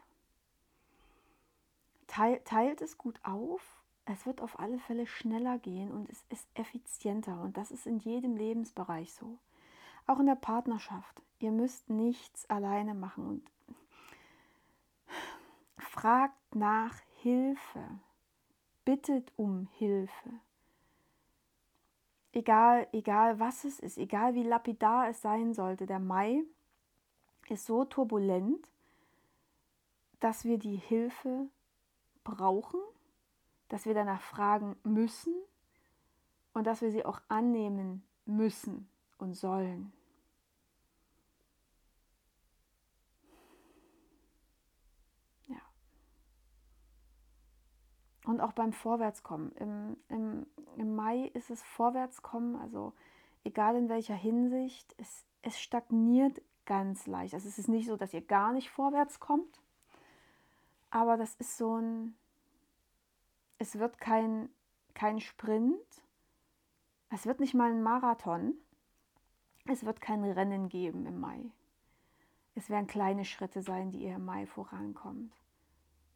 Teilt, 2.07 2.45
teilt 2.45 2.81
es 2.81 2.97
gut 2.97 3.19
auf. 3.23 3.80
Es 4.11 4.25
wird 4.25 4.41
auf 4.41 4.59
alle 4.59 4.79
Fälle 4.79 5.07
schneller 5.07 5.57
gehen 5.59 5.91
und 5.91 6.09
es 6.09 6.23
ist 6.29 6.47
effizienter. 6.55 7.41
Und 7.41 7.57
das 7.57 7.71
ist 7.71 7.85
in 7.85 7.99
jedem 7.99 8.35
Lebensbereich 8.35 9.13
so. 9.13 9.37
Auch 10.07 10.19
in 10.19 10.25
der 10.25 10.35
Partnerschaft. 10.35 11.21
Ihr 11.39 11.51
müsst 11.51 11.89
nichts 11.89 12.49
alleine 12.49 12.93
machen 12.93 13.27
und 13.27 13.51
fragt 15.77 16.55
nach 16.55 16.95
Hilfe. 17.21 17.99
Bittet 18.83 19.31
um 19.37 19.67
Hilfe 19.77 20.31
egal, 22.33 22.87
egal 22.91 23.39
was 23.39 23.63
es 23.63 23.79
ist, 23.79 23.97
egal 23.97 24.33
wie 24.33 24.43
lapidar 24.43 25.09
es 25.09 25.21
sein 25.21 25.53
sollte, 25.53 25.85
der 25.85 25.99
Mai 25.99 26.43
ist 27.49 27.65
so 27.65 27.85
turbulent, 27.85 28.69
dass 30.19 30.45
wir 30.45 30.57
die 30.57 30.75
Hilfe 30.75 31.47
brauchen, 32.23 32.79
dass 33.71 33.85
wir 33.85 33.93
danach 33.93 34.21
fragen 34.21 34.75
müssen 34.83 35.33
und 36.53 36.67
dass 36.67 36.81
wir 36.81 36.91
sie 36.91 37.05
auch 37.05 37.21
annehmen 37.29 38.03
müssen 38.25 38.89
und 39.17 39.33
sollen. 39.33 39.93
Und 48.25 48.39
auch 48.39 48.53
beim 48.53 48.71
Vorwärtskommen. 48.71 49.51
Im, 49.53 49.97
im, 50.09 50.45
Im 50.77 50.95
Mai 50.95 51.31
ist 51.33 51.49
es 51.49 51.63
Vorwärtskommen, 51.63 52.55
also 52.55 52.93
egal 53.43 53.75
in 53.75 53.89
welcher 53.89 54.13
Hinsicht, 54.13 54.93
es, 54.97 55.25
es 55.41 55.59
stagniert 55.59 56.41
ganz 56.65 57.07
leicht. 57.07 57.33
Also 57.33 57.47
es 57.47 57.57
ist 57.57 57.67
nicht 57.67 57.87
so, 57.87 57.97
dass 57.97 58.13
ihr 58.13 58.21
gar 58.21 58.53
nicht 58.53 58.69
vorwärts 58.69 59.19
kommt, 59.19 59.61
aber 60.91 61.17
das 61.17 61.35
ist 61.35 61.57
so 61.57 61.75
ein, 61.77 62.15
es 63.61 63.77
wird 63.77 63.99
kein, 63.99 64.49
kein 64.95 65.19
Sprint, 65.19 66.03
es 67.09 67.27
wird 67.27 67.39
nicht 67.39 67.53
mal 67.53 67.69
ein 67.69 67.83
Marathon, 67.83 68.55
es 69.67 69.85
wird 69.85 70.01
kein 70.01 70.23
Rennen 70.23 70.67
geben 70.67 71.05
im 71.05 71.19
Mai. 71.19 71.51
Es 72.55 72.71
werden 72.71 72.87
kleine 72.87 73.23
Schritte 73.23 73.61
sein, 73.61 73.91
die 73.91 73.99
ihr 73.99 74.15
im 74.15 74.25
Mai 74.25 74.47
vorankommt. 74.47 75.31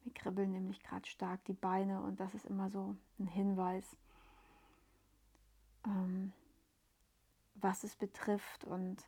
Mir 0.04 0.14
kribbeln 0.14 0.54
nämlich 0.54 0.82
gerade 0.82 1.06
stark 1.06 1.44
die 1.46 1.54
Beine 1.54 2.02
und 2.02 2.20
das 2.20 2.34
ist 2.34 2.46
immer 2.46 2.72
so 2.72 2.96
ein 3.20 3.28
Hinweis, 3.28 3.96
ähm, 5.86 6.34
was 7.54 7.84
es 7.84 7.96
betrifft. 7.96 8.66
Und 8.66 9.08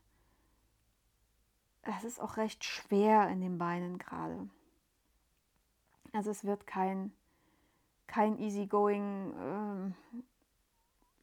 es 1.82 2.04
ist 2.04 2.22
auch 2.22 2.38
recht 2.38 2.64
schwer 2.64 3.30
in 3.30 3.42
den 3.42 3.58
Beinen 3.58 3.98
gerade. 3.98 4.48
Also 6.14 6.30
es 6.30 6.46
wird 6.46 6.68
kein, 6.68 7.12
kein 8.08 8.38
easygoing 8.40 9.34
ähm, 9.40 9.96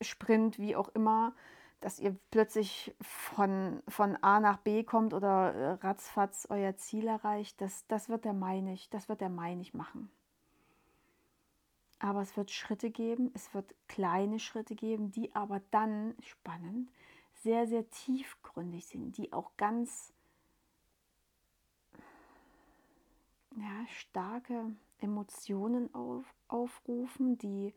Sprint, 0.01 0.59
wie 0.59 0.77
auch 0.77 0.89
immer, 0.91 1.35
dass 1.81 1.99
ihr 1.99 2.17
plötzlich 2.31 2.95
von, 3.03 3.83
von 3.89 4.17
A 4.23 4.41
nach 4.41 4.57
B 4.59 4.85
kommt 4.85 5.13
oder 5.13 5.53
äh, 5.53 5.71
ratzfatz 5.87 6.47
euer 6.49 6.77
Ziel 6.77 7.07
erreicht, 7.07 7.61
das, 7.61 7.87
das 7.89 8.09
wird 8.09 8.25
der 8.25 8.33
Mai 8.33 8.61
nicht, 8.61 8.95
das 8.95 9.11
wird 9.11 9.21
der 9.21 9.29
Mai 9.29 9.55
nicht 9.55 9.75
machen. 9.75 10.11
Aber 11.99 12.23
es 12.23 12.39
wird 12.39 12.51
Schritte 12.51 12.91
geben, 12.91 13.31
es 13.35 13.53
wird 13.53 13.75
kleine 13.87 14.39
Schritte 14.39 14.75
geben, 14.75 15.11
die 15.11 15.35
aber 15.35 15.61
dann, 15.71 16.15
spannend, 16.21 16.91
sehr, 17.43 17.67
sehr 17.67 17.89
tiefgründig 17.91 18.87
sind, 18.87 19.19
die 19.19 19.35
auch 19.35 19.51
ganz 19.59 20.14
ja, 23.57 23.87
starke 23.89 24.75
Emotionen 24.99 25.93
auf, 25.95 26.25
aufrufen, 26.49 27.39
die 27.39 27.75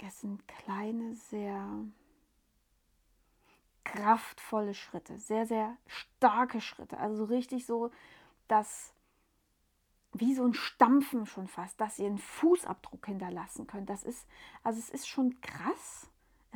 Es 0.00 0.20
sind 0.20 0.46
kleine, 0.46 1.14
sehr 1.16 1.68
kraftvolle 3.84 4.72
Schritte, 4.74 5.18
sehr, 5.18 5.44
sehr 5.44 5.76
starke 5.86 6.60
Schritte. 6.60 6.98
Also 6.98 7.24
richtig 7.24 7.66
so, 7.66 7.90
dass 8.46 8.94
wie 10.12 10.34
so 10.34 10.44
ein 10.44 10.54
Stampfen 10.54 11.26
schon 11.26 11.48
fast, 11.48 11.80
dass 11.80 11.98
ihr 11.98 12.06
einen 12.06 12.18
Fußabdruck 12.18 13.06
hinterlassen 13.06 13.66
könnt. 13.66 13.90
Das 13.90 14.04
ist, 14.04 14.26
also 14.62 14.78
es 14.78 14.88
ist 14.90 15.08
schon 15.08 15.40
krass. 15.40 16.08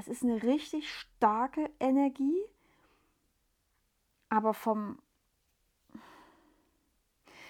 Es 0.03 0.09
ist 0.09 0.25
eine 0.25 0.43
richtig 0.43 0.93
starke 0.93 1.71
Energie, 1.79 2.43
aber 4.29 4.53
vom, 4.53 4.99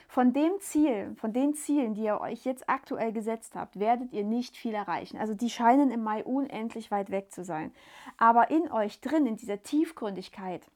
von 0.07 0.35
dem 0.35 0.61
Ziel, 0.61 1.15
von 1.17 1.33
den 1.33 1.55
Zielen, 1.55 1.95
die 1.95 2.03
ihr 2.03 2.21
euch 2.21 2.45
jetzt 2.45 2.69
aktuell 2.69 3.11
gesetzt 3.15 3.55
habt, 3.55 3.79
werdet 3.79 4.13
ihr 4.13 4.23
nicht 4.23 4.55
viel 4.55 4.75
erreichen. 4.75 5.17
Also 5.17 5.33
die 5.33 5.49
scheinen 5.49 5.91
im 5.91 6.03
Mai 6.03 6.25
unendlich 6.25 6.91
weit 6.91 7.11
weg 7.11 7.33
zu 7.33 7.43
sein. 7.43 7.73
Aber 8.19 8.51
in 8.51 8.71
euch 8.71 9.01
drin, 9.01 9.25
in 9.25 9.37
dieser 9.37 9.63
Tiefgründigkeit, 9.63 10.71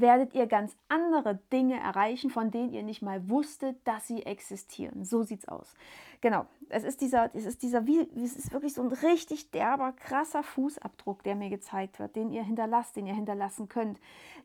werdet 0.00 0.34
ihr 0.34 0.46
ganz 0.46 0.76
andere 0.88 1.40
Dinge 1.52 1.78
erreichen, 1.78 2.30
von 2.30 2.50
denen 2.50 2.72
ihr 2.72 2.82
nicht 2.82 3.02
mal 3.02 3.28
wusstet, 3.28 3.76
dass 3.84 4.06
sie 4.06 4.24
existieren. 4.24 5.04
So 5.04 5.22
sieht's 5.22 5.48
aus. 5.48 5.74
Genau. 6.20 6.46
Es 6.68 6.84
ist 6.84 7.00
dieser, 7.00 7.34
es 7.34 7.44
ist 7.44 7.62
dieser, 7.62 7.86
wie, 7.86 8.00
es 8.00 8.36
ist 8.36 8.52
wirklich 8.52 8.74
so 8.74 8.82
ein 8.82 8.92
richtig 8.92 9.50
derber, 9.50 9.92
krasser 9.92 10.42
Fußabdruck, 10.42 11.22
der 11.22 11.34
mir 11.34 11.50
gezeigt 11.50 11.98
wird, 11.98 12.16
den 12.16 12.30
ihr 12.30 12.42
hinterlasst, 12.42 12.96
den 12.96 13.06
ihr 13.06 13.14
hinterlassen 13.14 13.68
könnt, 13.68 14.00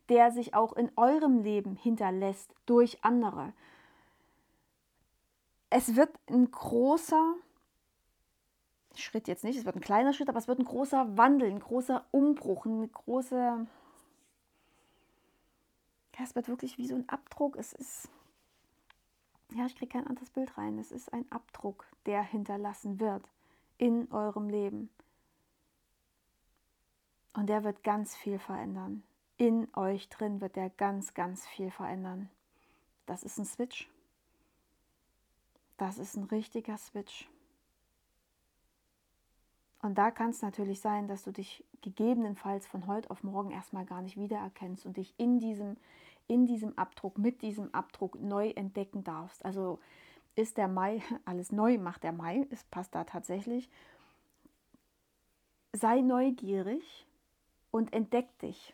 der 0.09 0.31
sich 0.31 0.53
auch 0.53 0.73
in 0.73 0.91
eurem 0.95 1.41
Leben 1.43 1.75
hinterlässt 1.75 2.53
durch 2.65 3.03
andere 3.03 3.53
es 5.69 5.95
wird 5.95 6.09
ein 6.29 6.49
großer 6.49 7.35
Schritt 8.95 9.27
jetzt 9.27 9.43
nicht, 9.43 9.57
es 9.57 9.65
wird 9.65 9.75
ein 9.75 9.81
kleiner 9.81 10.13
Schritt, 10.13 10.29
aber 10.29 10.39
es 10.39 10.47
wird 10.47 10.59
ein 10.59 10.65
großer 10.65 11.17
Wandel, 11.17 11.49
ein 11.49 11.59
großer 11.59 12.05
Umbruch, 12.11 12.65
eine 12.65 12.87
große. 12.87 13.67
Ja, 16.19 16.25
es 16.25 16.35
wird 16.35 16.49
wirklich 16.49 16.77
wie 16.77 16.85
so 16.85 16.95
ein 16.95 17.07
Abdruck. 17.07 17.55
Es 17.55 17.71
ist. 17.71 18.09
Ja, 19.55 19.65
ich 19.65 19.75
kriege 19.75 19.93
kein 19.93 20.05
anderes 20.05 20.29
Bild 20.29 20.57
rein. 20.57 20.77
Es 20.77 20.91
ist 20.91 21.13
ein 21.13 21.25
Abdruck, 21.31 21.85
der 22.05 22.21
hinterlassen 22.21 22.99
wird 22.99 23.27
in 23.77 24.11
eurem 24.11 24.49
Leben. 24.49 24.89
Und 27.33 27.47
der 27.47 27.63
wird 27.63 27.83
ganz 27.83 28.17
viel 28.17 28.37
verändern. 28.37 29.01
In 29.37 29.73
euch 29.75 30.09
drin 30.09 30.41
wird 30.41 30.57
der 30.57 30.69
ganz, 30.69 31.13
ganz 31.13 31.47
viel 31.47 31.71
verändern. 31.71 32.29
Das 33.05 33.23
ist 33.23 33.37
ein 33.37 33.45
Switch. 33.45 33.89
Das 35.77 35.97
ist 35.97 36.17
ein 36.17 36.25
richtiger 36.25 36.77
Switch. 36.77 37.29
Und 39.81 39.97
da 39.97 40.11
kann 40.11 40.31
es 40.31 40.41
natürlich 40.41 40.81
sein, 40.81 41.07
dass 41.07 41.23
du 41.23 41.31
dich 41.31 41.63
gegebenenfalls 41.81 42.67
von 42.67 42.87
heute 42.87 43.09
auf 43.09 43.23
morgen 43.23 43.51
erstmal 43.51 43.85
gar 43.85 44.01
nicht 44.01 44.17
wiedererkennst 44.17 44.85
und 44.85 44.97
dich 44.97 45.13
in 45.17 45.39
diesem, 45.39 45.77
in 46.29 46.45
diesem 46.45 46.77
Abdruck, 46.77 47.17
mit 47.17 47.41
diesem 47.41 47.73
Abdruck 47.73 48.19
neu 48.21 48.51
entdecken 48.51 49.03
darfst. 49.03 49.43
Also 49.43 49.79
ist 50.35 50.57
der 50.57 50.67
Mai, 50.67 51.01
alles 51.25 51.51
neu 51.51 51.77
macht 51.77 52.03
der 52.03 52.13
Mai, 52.13 52.47
es 52.51 52.63
passt 52.63 52.95
da 52.95 53.03
tatsächlich. 53.03 53.69
Sei 55.73 56.01
neugierig 56.01 57.07
und 57.71 57.93
entdeck 57.93 58.37
dich. 58.39 58.73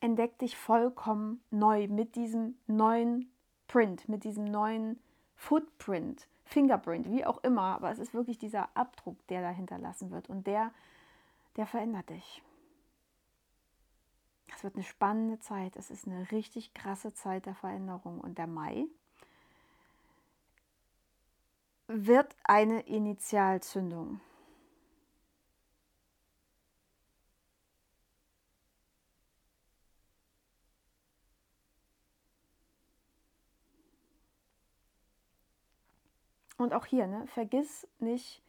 Entdeck 0.00 0.38
dich 0.38 0.56
vollkommen 0.56 1.40
neu 1.50 1.88
mit 1.88 2.16
diesem 2.16 2.56
neuen 2.66 3.30
Print, 3.66 4.08
mit 4.08 4.24
diesem 4.24 4.44
neuen 4.44 4.98
Footprint, 5.36 6.28
Fingerprint, 6.44 7.10
wie 7.10 7.24
auch 7.24 7.42
immer, 7.42 7.74
aber 7.76 7.90
es 7.90 7.98
ist 7.98 8.14
wirklich 8.14 8.38
dieser 8.38 8.74
Abdruck, 8.76 9.26
der 9.28 9.42
da 9.42 9.50
hinterlassen 9.50 10.10
wird 10.10 10.28
und 10.30 10.46
der, 10.46 10.72
der 11.56 11.66
verändert 11.66 12.08
dich. 12.10 12.42
Es 14.54 14.64
wird 14.64 14.74
eine 14.74 14.84
spannende 14.84 15.38
Zeit, 15.38 15.76
es 15.76 15.90
ist 15.90 16.06
eine 16.06 16.30
richtig 16.32 16.74
krasse 16.74 17.12
Zeit 17.14 17.46
der 17.46 17.54
Veränderung 17.54 18.20
und 18.20 18.38
der 18.38 18.46
Mai 18.46 18.86
wird 21.86 22.36
eine 22.44 22.80
Initialzündung. 22.80 24.20
Und 36.58 36.74
auch 36.74 36.86
hier, 36.86 37.06
ne, 37.06 37.26
vergiss 37.28 37.86
nicht 38.00 38.42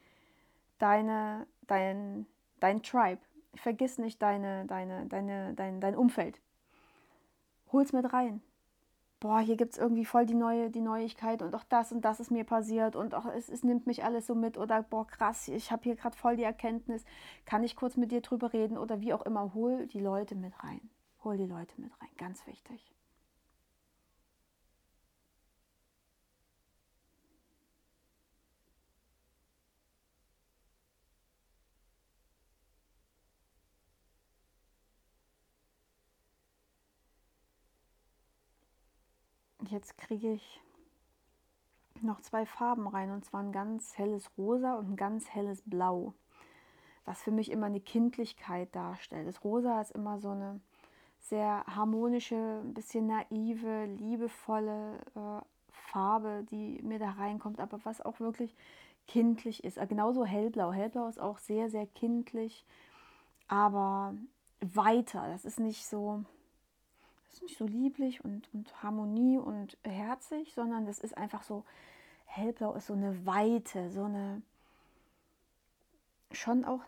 deine, 0.80 1.46
dein, 1.68 2.26
dein 2.60 2.82
Tribe. 2.82 3.22
Vergiss 3.56 3.98
nicht 3.98 4.22
deine, 4.22 4.66
deine, 4.66 5.06
deine, 5.08 5.54
dein, 5.54 5.82
dein 5.82 5.96
Umfeld. 5.96 6.40
Hol's 7.72 7.94
mit 7.94 8.12
rein. 8.14 8.42
Boah, 9.20 9.42
hier 9.42 9.58
gibt 9.58 9.74
es 9.74 9.78
irgendwie 9.78 10.06
voll 10.06 10.26
die 10.26 10.34
neue, 10.34 10.70
die 10.70 10.80
Neuigkeit 10.80 11.42
und 11.42 11.54
auch 11.54 11.66
das 11.66 11.92
und 11.92 12.06
das 12.06 12.22
ist 12.22 12.32
mir 12.32 12.46
passiert 12.46 12.96
und 12.96 13.14
auch 13.14 13.26
es, 13.26 13.50
es 13.50 13.64
nimmt 13.64 13.86
mich 13.86 14.06
alles 14.06 14.28
so 14.28 14.34
mit 14.34 14.58
oder 14.58 14.82
boah, 14.82 15.06
krass, 15.06 15.50
ich 15.50 15.72
habe 15.72 15.84
hier 15.84 15.98
gerade 15.98 16.16
voll 16.16 16.38
die 16.38 16.44
Erkenntnis, 16.44 17.04
kann 17.46 17.66
ich 17.66 17.76
kurz 17.76 17.98
mit 17.98 18.14
dir 18.14 18.22
drüber 18.22 18.54
reden 18.54 18.78
oder 18.78 19.02
wie 19.02 19.14
auch 19.14 19.24
immer, 19.24 19.54
hol 19.54 19.88
die 19.88 20.00
Leute 20.00 20.36
mit 20.36 20.54
rein. 20.64 20.90
Hol 21.26 21.36
die 21.36 21.48
Leute 21.48 21.82
mit 21.82 21.92
rein, 22.00 22.10
ganz 22.18 22.48
wichtig. 22.48 22.94
Jetzt 39.72 39.98
kriege 39.98 40.34
ich 40.34 40.62
noch 42.02 42.22
zwei 42.22 42.46
Farben 42.46 42.88
rein 42.88 43.12
und 43.12 43.26
zwar 43.26 43.42
ein 43.42 43.52
ganz 43.52 43.98
helles 43.98 44.30
Rosa 44.38 44.76
und 44.76 44.92
ein 44.92 44.96
ganz 44.96 45.30
helles 45.30 45.62
Blau, 45.66 46.14
was 47.06 47.22
für 47.22 47.32
mich 47.32 47.52
immer 47.52 47.66
eine 47.66 47.82
Kindlichkeit 47.82 48.74
darstellt. 48.76 49.28
Das 49.28 49.44
Rosa 49.44 49.82
ist 49.82 49.92
immer 49.92 50.20
so 50.20 50.30
eine 50.30 50.62
sehr 51.20 51.64
harmonische, 51.68 52.62
ein 52.64 52.74
bisschen 52.74 53.08
naive, 53.08 53.86
liebevolle 53.86 55.00
äh, 55.16 55.42
Farbe, 55.72 56.46
die 56.50 56.82
mir 56.82 57.00
da 57.00 57.12
reinkommt, 57.12 57.60
aber 57.60 57.80
was 57.84 58.02
auch 58.02 58.20
wirklich 58.20 58.56
kindlich 59.08 59.64
ist. 59.64 59.78
Äh, 59.78 59.88
genauso 59.88 60.26
hellblau. 60.26 60.72
Hellblau 60.72 61.08
ist 61.08 61.20
auch 61.20 61.38
sehr, 61.38 61.70
sehr 61.70 61.88
kindlich, 61.88 62.66
aber 63.48 64.16
weiter. 64.62 65.28
Das 65.28 65.46
ist 65.46 65.60
nicht 65.60 65.86
so, 65.86 66.24
das 67.30 67.36
ist 67.36 67.44
nicht 67.44 67.58
so 67.58 67.68
lieblich 67.68 68.26
und, 68.26 68.52
und 68.54 68.82
Harmonie 68.82 69.38
und 69.38 69.78
herzig, 69.84 70.52
sondern 70.56 70.88
das 70.88 71.00
ist 71.00 71.16
einfach 71.16 71.44
so, 71.44 71.64
hellblau 72.26 72.74
ist 72.74 72.88
so 72.88 72.94
eine 72.94 73.26
Weite, 73.26 73.92
so 73.92 74.04
eine, 74.04 74.42
schon 76.32 76.66
auch 76.66 76.82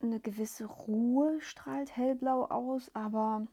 eine 0.00 0.20
gewisse 0.20 0.64
Ruhe 0.64 1.40
strahlt 1.40 1.96
hellblau 1.96 2.44
aus, 2.44 2.94
aber 2.94 3.46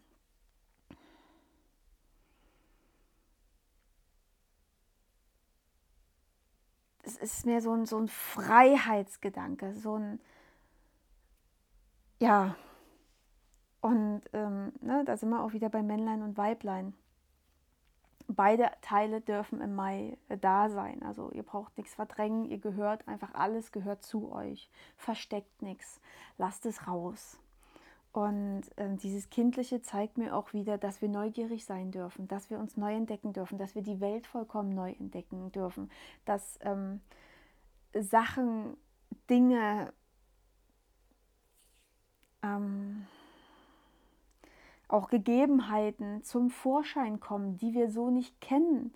es 7.01 7.17
ist 7.17 7.45
mehr 7.47 7.61
so 7.61 7.73
ein, 7.73 7.87
so 7.87 7.97
ein 7.97 8.07
Freiheitsgedanke, 8.07 9.73
so 9.73 9.95
ein, 9.95 10.19
ja, 12.19 12.55
und 13.81 14.21
ähm, 14.33 14.71
ne, 14.81 15.03
da 15.05 15.17
sind 15.17 15.29
wir 15.29 15.43
auch 15.43 15.53
wieder 15.53 15.69
bei 15.69 15.83
Männlein 15.83 16.23
und 16.23 16.37
Weiblein. 16.37 16.93
Beide 18.27 18.71
Teile 18.81 19.21
dürfen 19.21 19.61
im 19.61 19.75
Mai 19.75 20.17
äh, 20.29 20.37
da 20.37 20.69
sein. 20.69 21.03
Also 21.03 21.31
ihr 21.31 21.43
braucht 21.43 21.77
nichts 21.77 21.93
verdrängen, 21.93 22.45
ihr 22.45 22.57
gehört 22.57 23.07
einfach, 23.07 23.33
alles 23.33 23.71
gehört 23.71 24.03
zu 24.03 24.31
euch. 24.31 24.69
Versteckt 24.97 25.61
nichts, 25.61 26.01
lasst 26.37 26.65
es 26.65 26.87
raus. 26.87 27.39
Und 28.11 28.63
äh, 28.77 28.95
dieses 28.95 29.29
Kindliche 29.29 29.81
zeigt 29.81 30.17
mir 30.17 30.35
auch 30.35 30.51
wieder, 30.51 30.79
dass 30.79 31.01
wir 31.01 31.09
neugierig 31.09 31.65
sein 31.65 31.91
dürfen, 31.91 32.27
dass 32.27 32.49
wir 32.49 32.57
uns 32.57 32.75
neu 32.75 32.95
entdecken 32.95 33.31
dürfen, 33.31 33.59
dass 33.59 33.75
wir 33.75 33.83
die 33.83 34.01
Welt 34.01 34.25
vollkommen 34.25 34.73
neu 34.73 34.91
entdecken 34.93 35.51
dürfen, 35.51 35.91
dass 36.25 36.57
ähm, 36.61 36.99
Sachen, 37.93 38.75
Dinge, 39.29 39.93
ähm, 42.41 43.05
auch 44.87 45.09
Gegebenheiten 45.09 46.23
zum 46.23 46.49
Vorschein 46.49 47.19
kommen, 47.19 47.57
die 47.57 47.73
wir 47.73 47.91
so 47.91 48.09
nicht 48.09 48.39
kennen, 48.41 48.93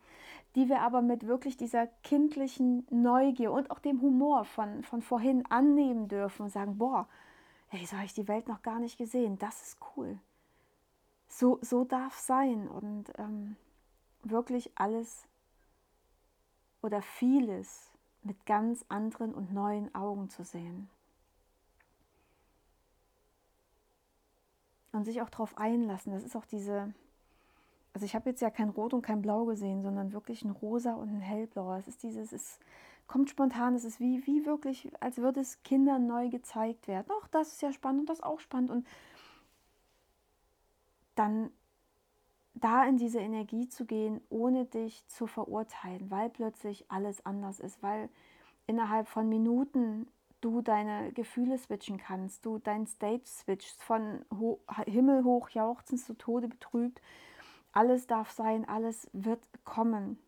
die 0.55 0.69
wir 0.69 0.81
aber 0.81 1.01
mit 1.01 1.27
wirklich 1.27 1.57
dieser 1.57 1.87
kindlichen 2.03 2.85
Neugier 2.89 3.51
und 3.51 3.71
auch 3.71 3.79
dem 3.79 4.01
Humor 4.01 4.45
von, 4.45 4.83
von 4.83 5.01
vorhin 5.01 5.45
annehmen 5.47 6.07
dürfen 6.07 6.43
und 6.43 6.49
sagen, 6.49 6.77
boah, 6.77 7.07
hey, 7.67 7.85
so 7.85 7.95
habe 7.95 8.05
ich 8.05 8.13
die 8.13 8.27
Welt 8.27 8.47
noch 8.47 8.61
gar 8.61 8.79
nicht 8.79 8.97
gesehen, 8.97 9.37
das 9.37 9.61
ist 9.61 9.77
cool. 9.95 10.17
So, 11.27 11.59
so 11.61 11.85
darf 11.85 12.17
sein 12.17 12.67
und 12.67 13.11
ähm, 13.17 13.55
wirklich 14.23 14.71
alles 14.75 15.25
oder 16.81 17.01
vieles 17.01 17.91
mit 18.23 18.45
ganz 18.45 18.85
anderen 18.89 19.33
und 19.33 19.53
neuen 19.53 19.93
Augen 19.95 20.29
zu 20.29 20.43
sehen. 20.43 20.89
Und 24.91 25.05
sich 25.05 25.21
auch 25.21 25.29
darauf 25.29 25.57
einlassen. 25.57 26.13
Das 26.13 26.23
ist 26.23 26.35
auch 26.35 26.45
diese, 26.45 26.93
also 27.93 28.05
ich 28.05 28.15
habe 28.15 28.29
jetzt 28.29 28.41
ja 28.41 28.49
kein 28.49 28.69
Rot 28.69 28.93
und 28.93 29.01
kein 29.01 29.21
Blau 29.21 29.45
gesehen, 29.45 29.81
sondern 29.81 30.13
wirklich 30.13 30.43
ein 30.43 30.51
Rosa 30.51 30.93
und 30.93 31.09
ein 31.09 31.21
Hellblauer. 31.21 31.77
Es 31.77 31.87
ist 31.87 32.03
dieses, 32.03 32.31
es 32.31 32.59
kommt 33.07 33.29
spontan, 33.29 33.75
es 33.75 33.83
ist 33.83 33.99
wie, 33.99 34.25
wie 34.25 34.45
wirklich, 34.45 34.91
als 35.01 35.17
würde 35.17 35.41
es 35.41 35.61
Kindern 35.63 36.07
neu 36.07 36.29
gezeigt 36.29 36.87
werden. 36.87 37.07
Ach, 37.21 37.27
das 37.29 37.53
ist 37.53 37.61
ja 37.61 37.73
spannend 37.73 38.01
und 38.01 38.09
das 38.09 38.21
auch 38.21 38.39
spannend. 38.39 38.71
Und 38.71 38.87
dann 41.15 41.51
da 42.53 42.85
in 42.85 42.97
diese 42.97 43.19
Energie 43.19 43.67
zu 43.67 43.85
gehen, 43.85 44.21
ohne 44.29 44.65
dich 44.65 45.05
zu 45.07 45.27
verurteilen, 45.27 46.11
weil 46.11 46.29
plötzlich 46.29 46.89
alles 46.89 47.25
anders 47.25 47.59
ist, 47.59 47.81
weil 47.81 48.09
innerhalb 48.67 49.07
von 49.07 49.27
Minuten 49.27 50.07
du 50.41 50.61
deine 50.61 51.11
Gefühle 51.13 51.57
switchen 51.57 51.97
kannst, 51.97 52.45
du 52.45 52.59
dein 52.59 52.85
Stage 52.87 53.25
switchst 53.25 53.81
von 53.81 54.25
ho 54.37 54.59
Himmel 54.85 55.23
hoch 55.23 55.49
jauchzend 55.49 56.01
zu 56.01 56.17
Tode 56.17 56.47
betrübt. 56.47 57.01
Alles 57.71 58.07
darf 58.07 58.31
sein, 58.31 58.67
alles 58.67 59.09
wird 59.13 59.39
kommen. 59.63 60.19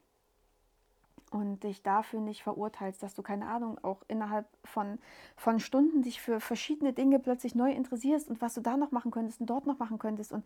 Und 1.31 1.63
dich 1.63 1.81
dafür 1.81 2.21
nicht 2.21 2.43
verurteilst, 2.43 3.01
dass 3.01 3.15
du, 3.15 3.23
keine 3.23 3.47
Ahnung, 3.47 3.83
auch 3.83 4.03
innerhalb 4.07 4.45
von, 4.63 4.99
von 5.35 5.59
Stunden 5.59 6.03
dich 6.03 6.21
für 6.21 6.39
verschiedene 6.39 6.93
Dinge 6.93 7.17
plötzlich 7.17 7.55
neu 7.55 7.71
interessierst 7.71 8.29
und 8.29 8.39
was 8.39 8.53
du 8.53 8.61
da 8.61 8.77
noch 8.77 8.91
machen 8.91 9.09
könntest 9.09 9.41
und 9.41 9.47
dort 9.47 9.65
noch 9.65 9.79
machen 9.79 9.97
könntest. 9.97 10.31
Und 10.31 10.45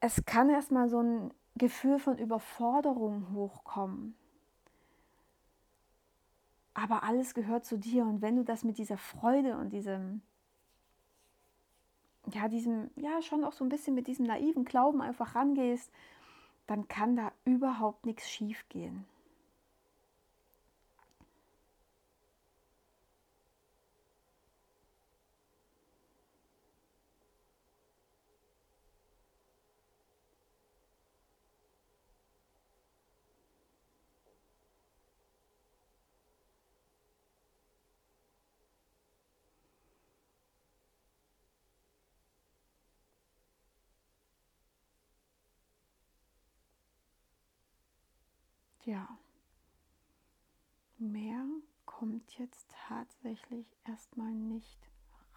es 0.00 0.24
kann 0.24 0.50
erstmal 0.50 0.88
so 0.88 1.00
ein 1.00 1.30
Gefühl 1.54 2.00
von 2.00 2.18
Überforderung 2.18 3.32
hochkommen 3.34 4.16
aber 6.76 7.02
alles 7.04 7.32
gehört 7.32 7.64
zu 7.64 7.78
dir. 7.78 8.04
Und 8.04 8.20
wenn 8.20 8.36
du 8.36 8.44
das 8.44 8.62
mit 8.62 8.76
dieser 8.76 8.98
Freude 8.98 9.56
und 9.56 9.70
diesem, 9.70 10.20
ja, 12.32 12.48
diesem, 12.48 12.90
ja, 12.96 13.22
schon 13.22 13.44
auch 13.44 13.52
so 13.52 13.64
ein 13.64 13.70
bisschen 13.70 13.94
mit 13.94 14.06
diesem 14.06 14.26
naiven 14.26 14.64
Glauben 14.66 15.00
einfach 15.00 15.34
rangehst, 15.34 15.90
dann 16.66 16.86
kann 16.86 17.16
da 17.16 17.32
überhaupt 17.46 18.04
nichts 18.04 18.28
schief 18.28 18.68
gehen. 18.68 19.06
Ja, 48.86 49.06
mehr 50.98 51.44
kommt 51.84 52.38
jetzt 52.38 52.68
tatsächlich 52.88 53.66
erstmal 53.84 54.30
nicht 54.30 54.78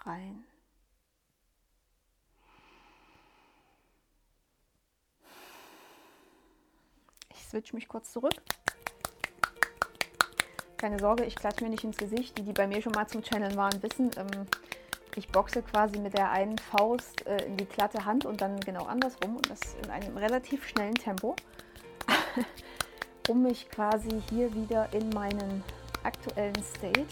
rein. 0.02 0.44
Ich 7.32 7.46
switch 7.46 7.74
mich 7.74 7.88
kurz 7.88 8.12
zurück. 8.12 8.36
Keine 10.78 11.00
Sorge, 11.00 11.26
ich 11.26 11.36
klatsche 11.36 11.64
mir 11.64 11.72
nicht 11.72 11.84
ins 11.84 11.98
Gesicht. 11.98 12.38
Die, 12.38 12.44
die 12.44 12.54
bei 12.54 12.68
mir 12.68 12.82
schon 12.82 12.94
mal 12.94 13.08
zum 13.08 13.24
Channel 13.24 13.56
waren, 13.58 13.82
wissen, 13.82 14.12
ähm, 14.16 14.46
ich 15.16 15.28
boxe 15.30 15.64
quasi 15.64 15.98
mit 16.00 16.14
der 16.14 16.30
einen 16.30 16.58
Faust 16.60 17.26
äh, 17.26 17.46
in 17.46 17.58
die 17.58 17.66
glatte 17.66 18.06
Hand 18.06 18.26
und 18.26 18.42
dann 18.42 18.60
genau 18.60 18.86
andersrum 18.86 19.36
und 19.36 19.50
das 19.50 19.74
in 19.84 19.90
einem 19.90 20.16
relativ 20.16 20.68
schnellen 20.68 20.94
Tempo. 20.94 21.36
um 23.30 23.44
mich 23.44 23.70
quasi 23.70 24.22
hier 24.30 24.54
wieder 24.54 24.92
in 24.92 25.10
meinen 25.10 25.63
aktuellen 26.04 26.62
State 26.63 27.06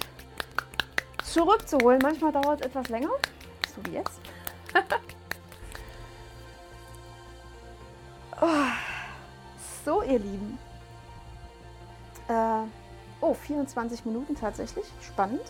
zurückzuholen. 1.24 2.00
Manchmal 2.02 2.32
dauert 2.32 2.62
es 2.62 2.68
etwas 2.68 2.90
länger, 2.90 3.12
so 3.74 3.86
wie 3.86 3.96
jetzt. 3.96 4.20
oh, 8.42 8.48
so, 9.86 10.02
ihr 10.02 10.20
Lieben. 10.20 10.58
Äh, 12.28 12.64
oh, 13.22 13.36
24 13.36 14.06
Minuten 14.06 14.36
tatsächlich. 14.36 14.86
Spannend. 15.02 15.44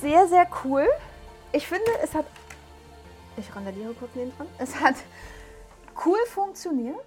Sehr, 0.00 0.26
sehr 0.28 0.48
cool. 0.64 0.88
Ich 1.52 1.66
finde, 1.66 1.90
es 2.02 2.14
hat. 2.14 2.24
Ich 3.36 3.54
randaliere 3.54 3.92
kurz 3.94 4.14
neben 4.14 4.34
dran. 4.36 4.46
Es 4.58 4.80
hat 4.80 4.94
cool 6.04 6.18
funktioniert 6.26 7.04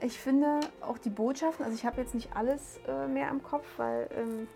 ich 0.00 0.18
finde 0.18 0.60
auch 0.80 0.98
die 0.98 1.10
Botschaften, 1.10 1.64
also 1.64 1.76
ich 1.76 1.84
habe 1.84 2.00
jetzt 2.00 2.14
nicht 2.14 2.34
alles 2.34 2.80
äh, 2.88 3.06
mehr 3.06 3.30
im 3.30 3.42
Kopf, 3.42 3.66
weil 3.76 4.08
ähm, 4.16 4.48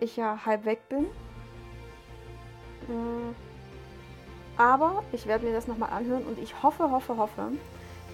ich 0.00 0.16
ja 0.16 0.44
halb 0.44 0.64
weg 0.64 0.88
bin. 0.88 1.04
Äh, 2.88 3.34
aber 4.56 5.02
ich 5.12 5.26
werde 5.26 5.46
mir 5.46 5.52
das 5.52 5.66
nochmal 5.66 5.90
anhören 5.90 6.24
und 6.24 6.38
ich 6.38 6.62
hoffe, 6.62 6.90
hoffe, 6.90 7.16
hoffe, 7.16 7.52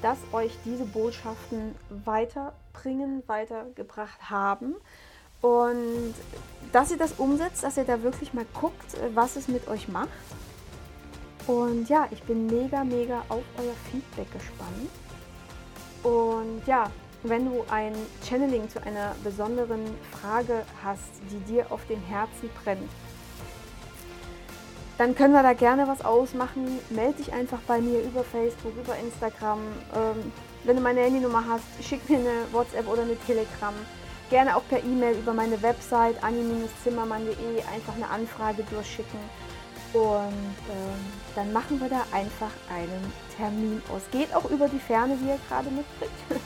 dass 0.02 0.18
euch 0.32 0.56
diese 0.64 0.84
Botschaften 0.84 1.74
weiterbringen, 2.04 3.22
weitergebracht 3.26 4.30
haben. 4.30 4.74
Und 5.40 6.14
dass 6.72 6.90
ihr 6.90 6.98
das 6.98 7.12
umsetzt, 7.12 7.64
dass 7.64 7.76
ihr 7.76 7.84
da 7.84 8.02
wirklich 8.02 8.32
mal 8.32 8.46
guckt, 8.54 8.94
äh, 8.94 9.14
was 9.14 9.36
es 9.36 9.48
mit 9.48 9.68
euch 9.68 9.88
macht. 9.88 10.08
Und 11.46 11.88
ja, 11.88 12.06
ich 12.10 12.22
bin 12.22 12.46
mega, 12.46 12.84
mega 12.84 13.24
auf 13.28 13.42
euer 13.58 13.74
Feedback 13.90 14.32
gespannt. 14.32 15.01
Und 16.02 16.62
ja, 16.66 16.90
wenn 17.22 17.44
du 17.44 17.64
ein 17.70 17.94
Channeling 18.26 18.68
zu 18.68 18.82
einer 18.82 19.14
besonderen 19.22 19.84
Frage 20.10 20.64
hast, 20.82 21.10
die 21.30 21.38
dir 21.52 21.70
auf 21.70 21.86
dem 21.86 22.00
Herzen 22.02 22.50
brennt, 22.62 22.90
dann 24.98 25.14
können 25.14 25.32
wir 25.32 25.42
da 25.42 25.52
gerne 25.52 25.88
was 25.88 26.04
ausmachen. 26.04 26.78
Melde 26.90 27.14
dich 27.14 27.32
einfach 27.32 27.58
bei 27.66 27.80
mir 27.80 28.02
über 28.02 28.22
Facebook, 28.24 28.72
über 28.76 28.96
Instagram. 28.96 29.58
Ähm, 29.94 30.32
wenn 30.64 30.76
du 30.76 30.82
meine 30.82 31.00
Handynummer 31.00 31.44
hast, 31.48 31.64
schick 31.82 32.08
mir 32.08 32.18
eine 32.18 32.52
WhatsApp 32.52 32.88
oder 32.88 33.02
eine 33.02 33.16
Telegram. 33.26 33.74
Gerne 34.30 34.56
auch 34.56 34.62
per 34.68 34.78
E-Mail 34.78 35.16
über 35.16 35.32
meine 35.32 35.60
Website 35.62 36.22
anni-zimmermann.de 36.22 37.62
einfach 37.74 37.94
eine 37.96 38.08
Anfrage 38.08 38.62
durchschicken. 38.70 39.18
Und 39.94 40.56
ähm, 40.70 41.12
dann 41.34 41.52
machen 41.52 41.80
wir 41.80 41.88
da 41.88 42.04
einfach 42.12 42.50
einen 42.70 43.12
Termin 43.36 43.82
aus. 43.94 44.02
Geht 44.10 44.34
auch 44.34 44.48
über 44.50 44.68
die 44.68 44.78
Ferne, 44.78 45.18
wie 45.20 45.28
ihr 45.28 45.38
gerade 45.48 45.70
mitkriegt. 45.70 46.12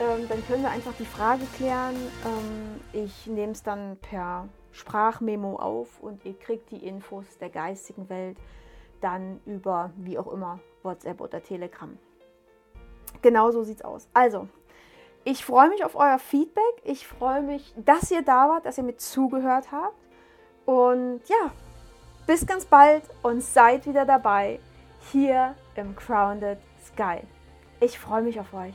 ähm, 0.00 0.28
dann 0.28 0.46
können 0.46 0.62
wir 0.62 0.70
einfach 0.70 0.92
die 0.98 1.06
Frage 1.06 1.44
klären. 1.56 1.94
Ähm, 2.24 2.80
ich 2.92 3.26
nehme 3.26 3.52
es 3.52 3.62
dann 3.62 3.96
per 4.02 4.48
Sprachmemo 4.72 5.56
auf 5.56 5.88
und 6.00 6.24
ihr 6.24 6.38
kriegt 6.38 6.70
die 6.70 6.86
Infos 6.86 7.24
der 7.40 7.48
geistigen 7.48 8.08
Welt 8.08 8.36
dann 9.00 9.40
über, 9.46 9.90
wie 9.96 10.18
auch 10.18 10.30
immer, 10.32 10.60
WhatsApp 10.82 11.20
oder 11.20 11.42
Telegram. 11.42 11.96
Genau 13.22 13.50
so 13.50 13.62
sieht's 13.62 13.82
aus. 13.82 14.08
Also, 14.12 14.48
ich 15.24 15.44
freue 15.44 15.70
mich 15.70 15.84
auf 15.84 15.94
euer 15.94 16.18
Feedback. 16.18 16.82
Ich 16.82 17.06
freue 17.06 17.42
mich, 17.42 17.74
dass 17.76 18.10
ihr 18.10 18.22
da 18.22 18.48
wart, 18.48 18.66
dass 18.66 18.76
ihr 18.76 18.84
mit 18.84 19.00
zugehört 19.00 19.72
habt. 19.72 19.96
Und 20.66 21.20
ja, 21.28 21.52
bis 22.26 22.46
ganz 22.46 22.64
bald 22.64 23.02
und 23.22 23.42
seid 23.42 23.86
wieder 23.86 24.04
dabei 24.04 24.60
hier 25.12 25.54
im 25.76 25.94
Grounded 25.96 26.58
Sky. 26.86 27.20
Ich 27.80 27.98
freue 27.98 28.22
mich 28.22 28.40
auf 28.40 28.52
euch. 28.54 28.74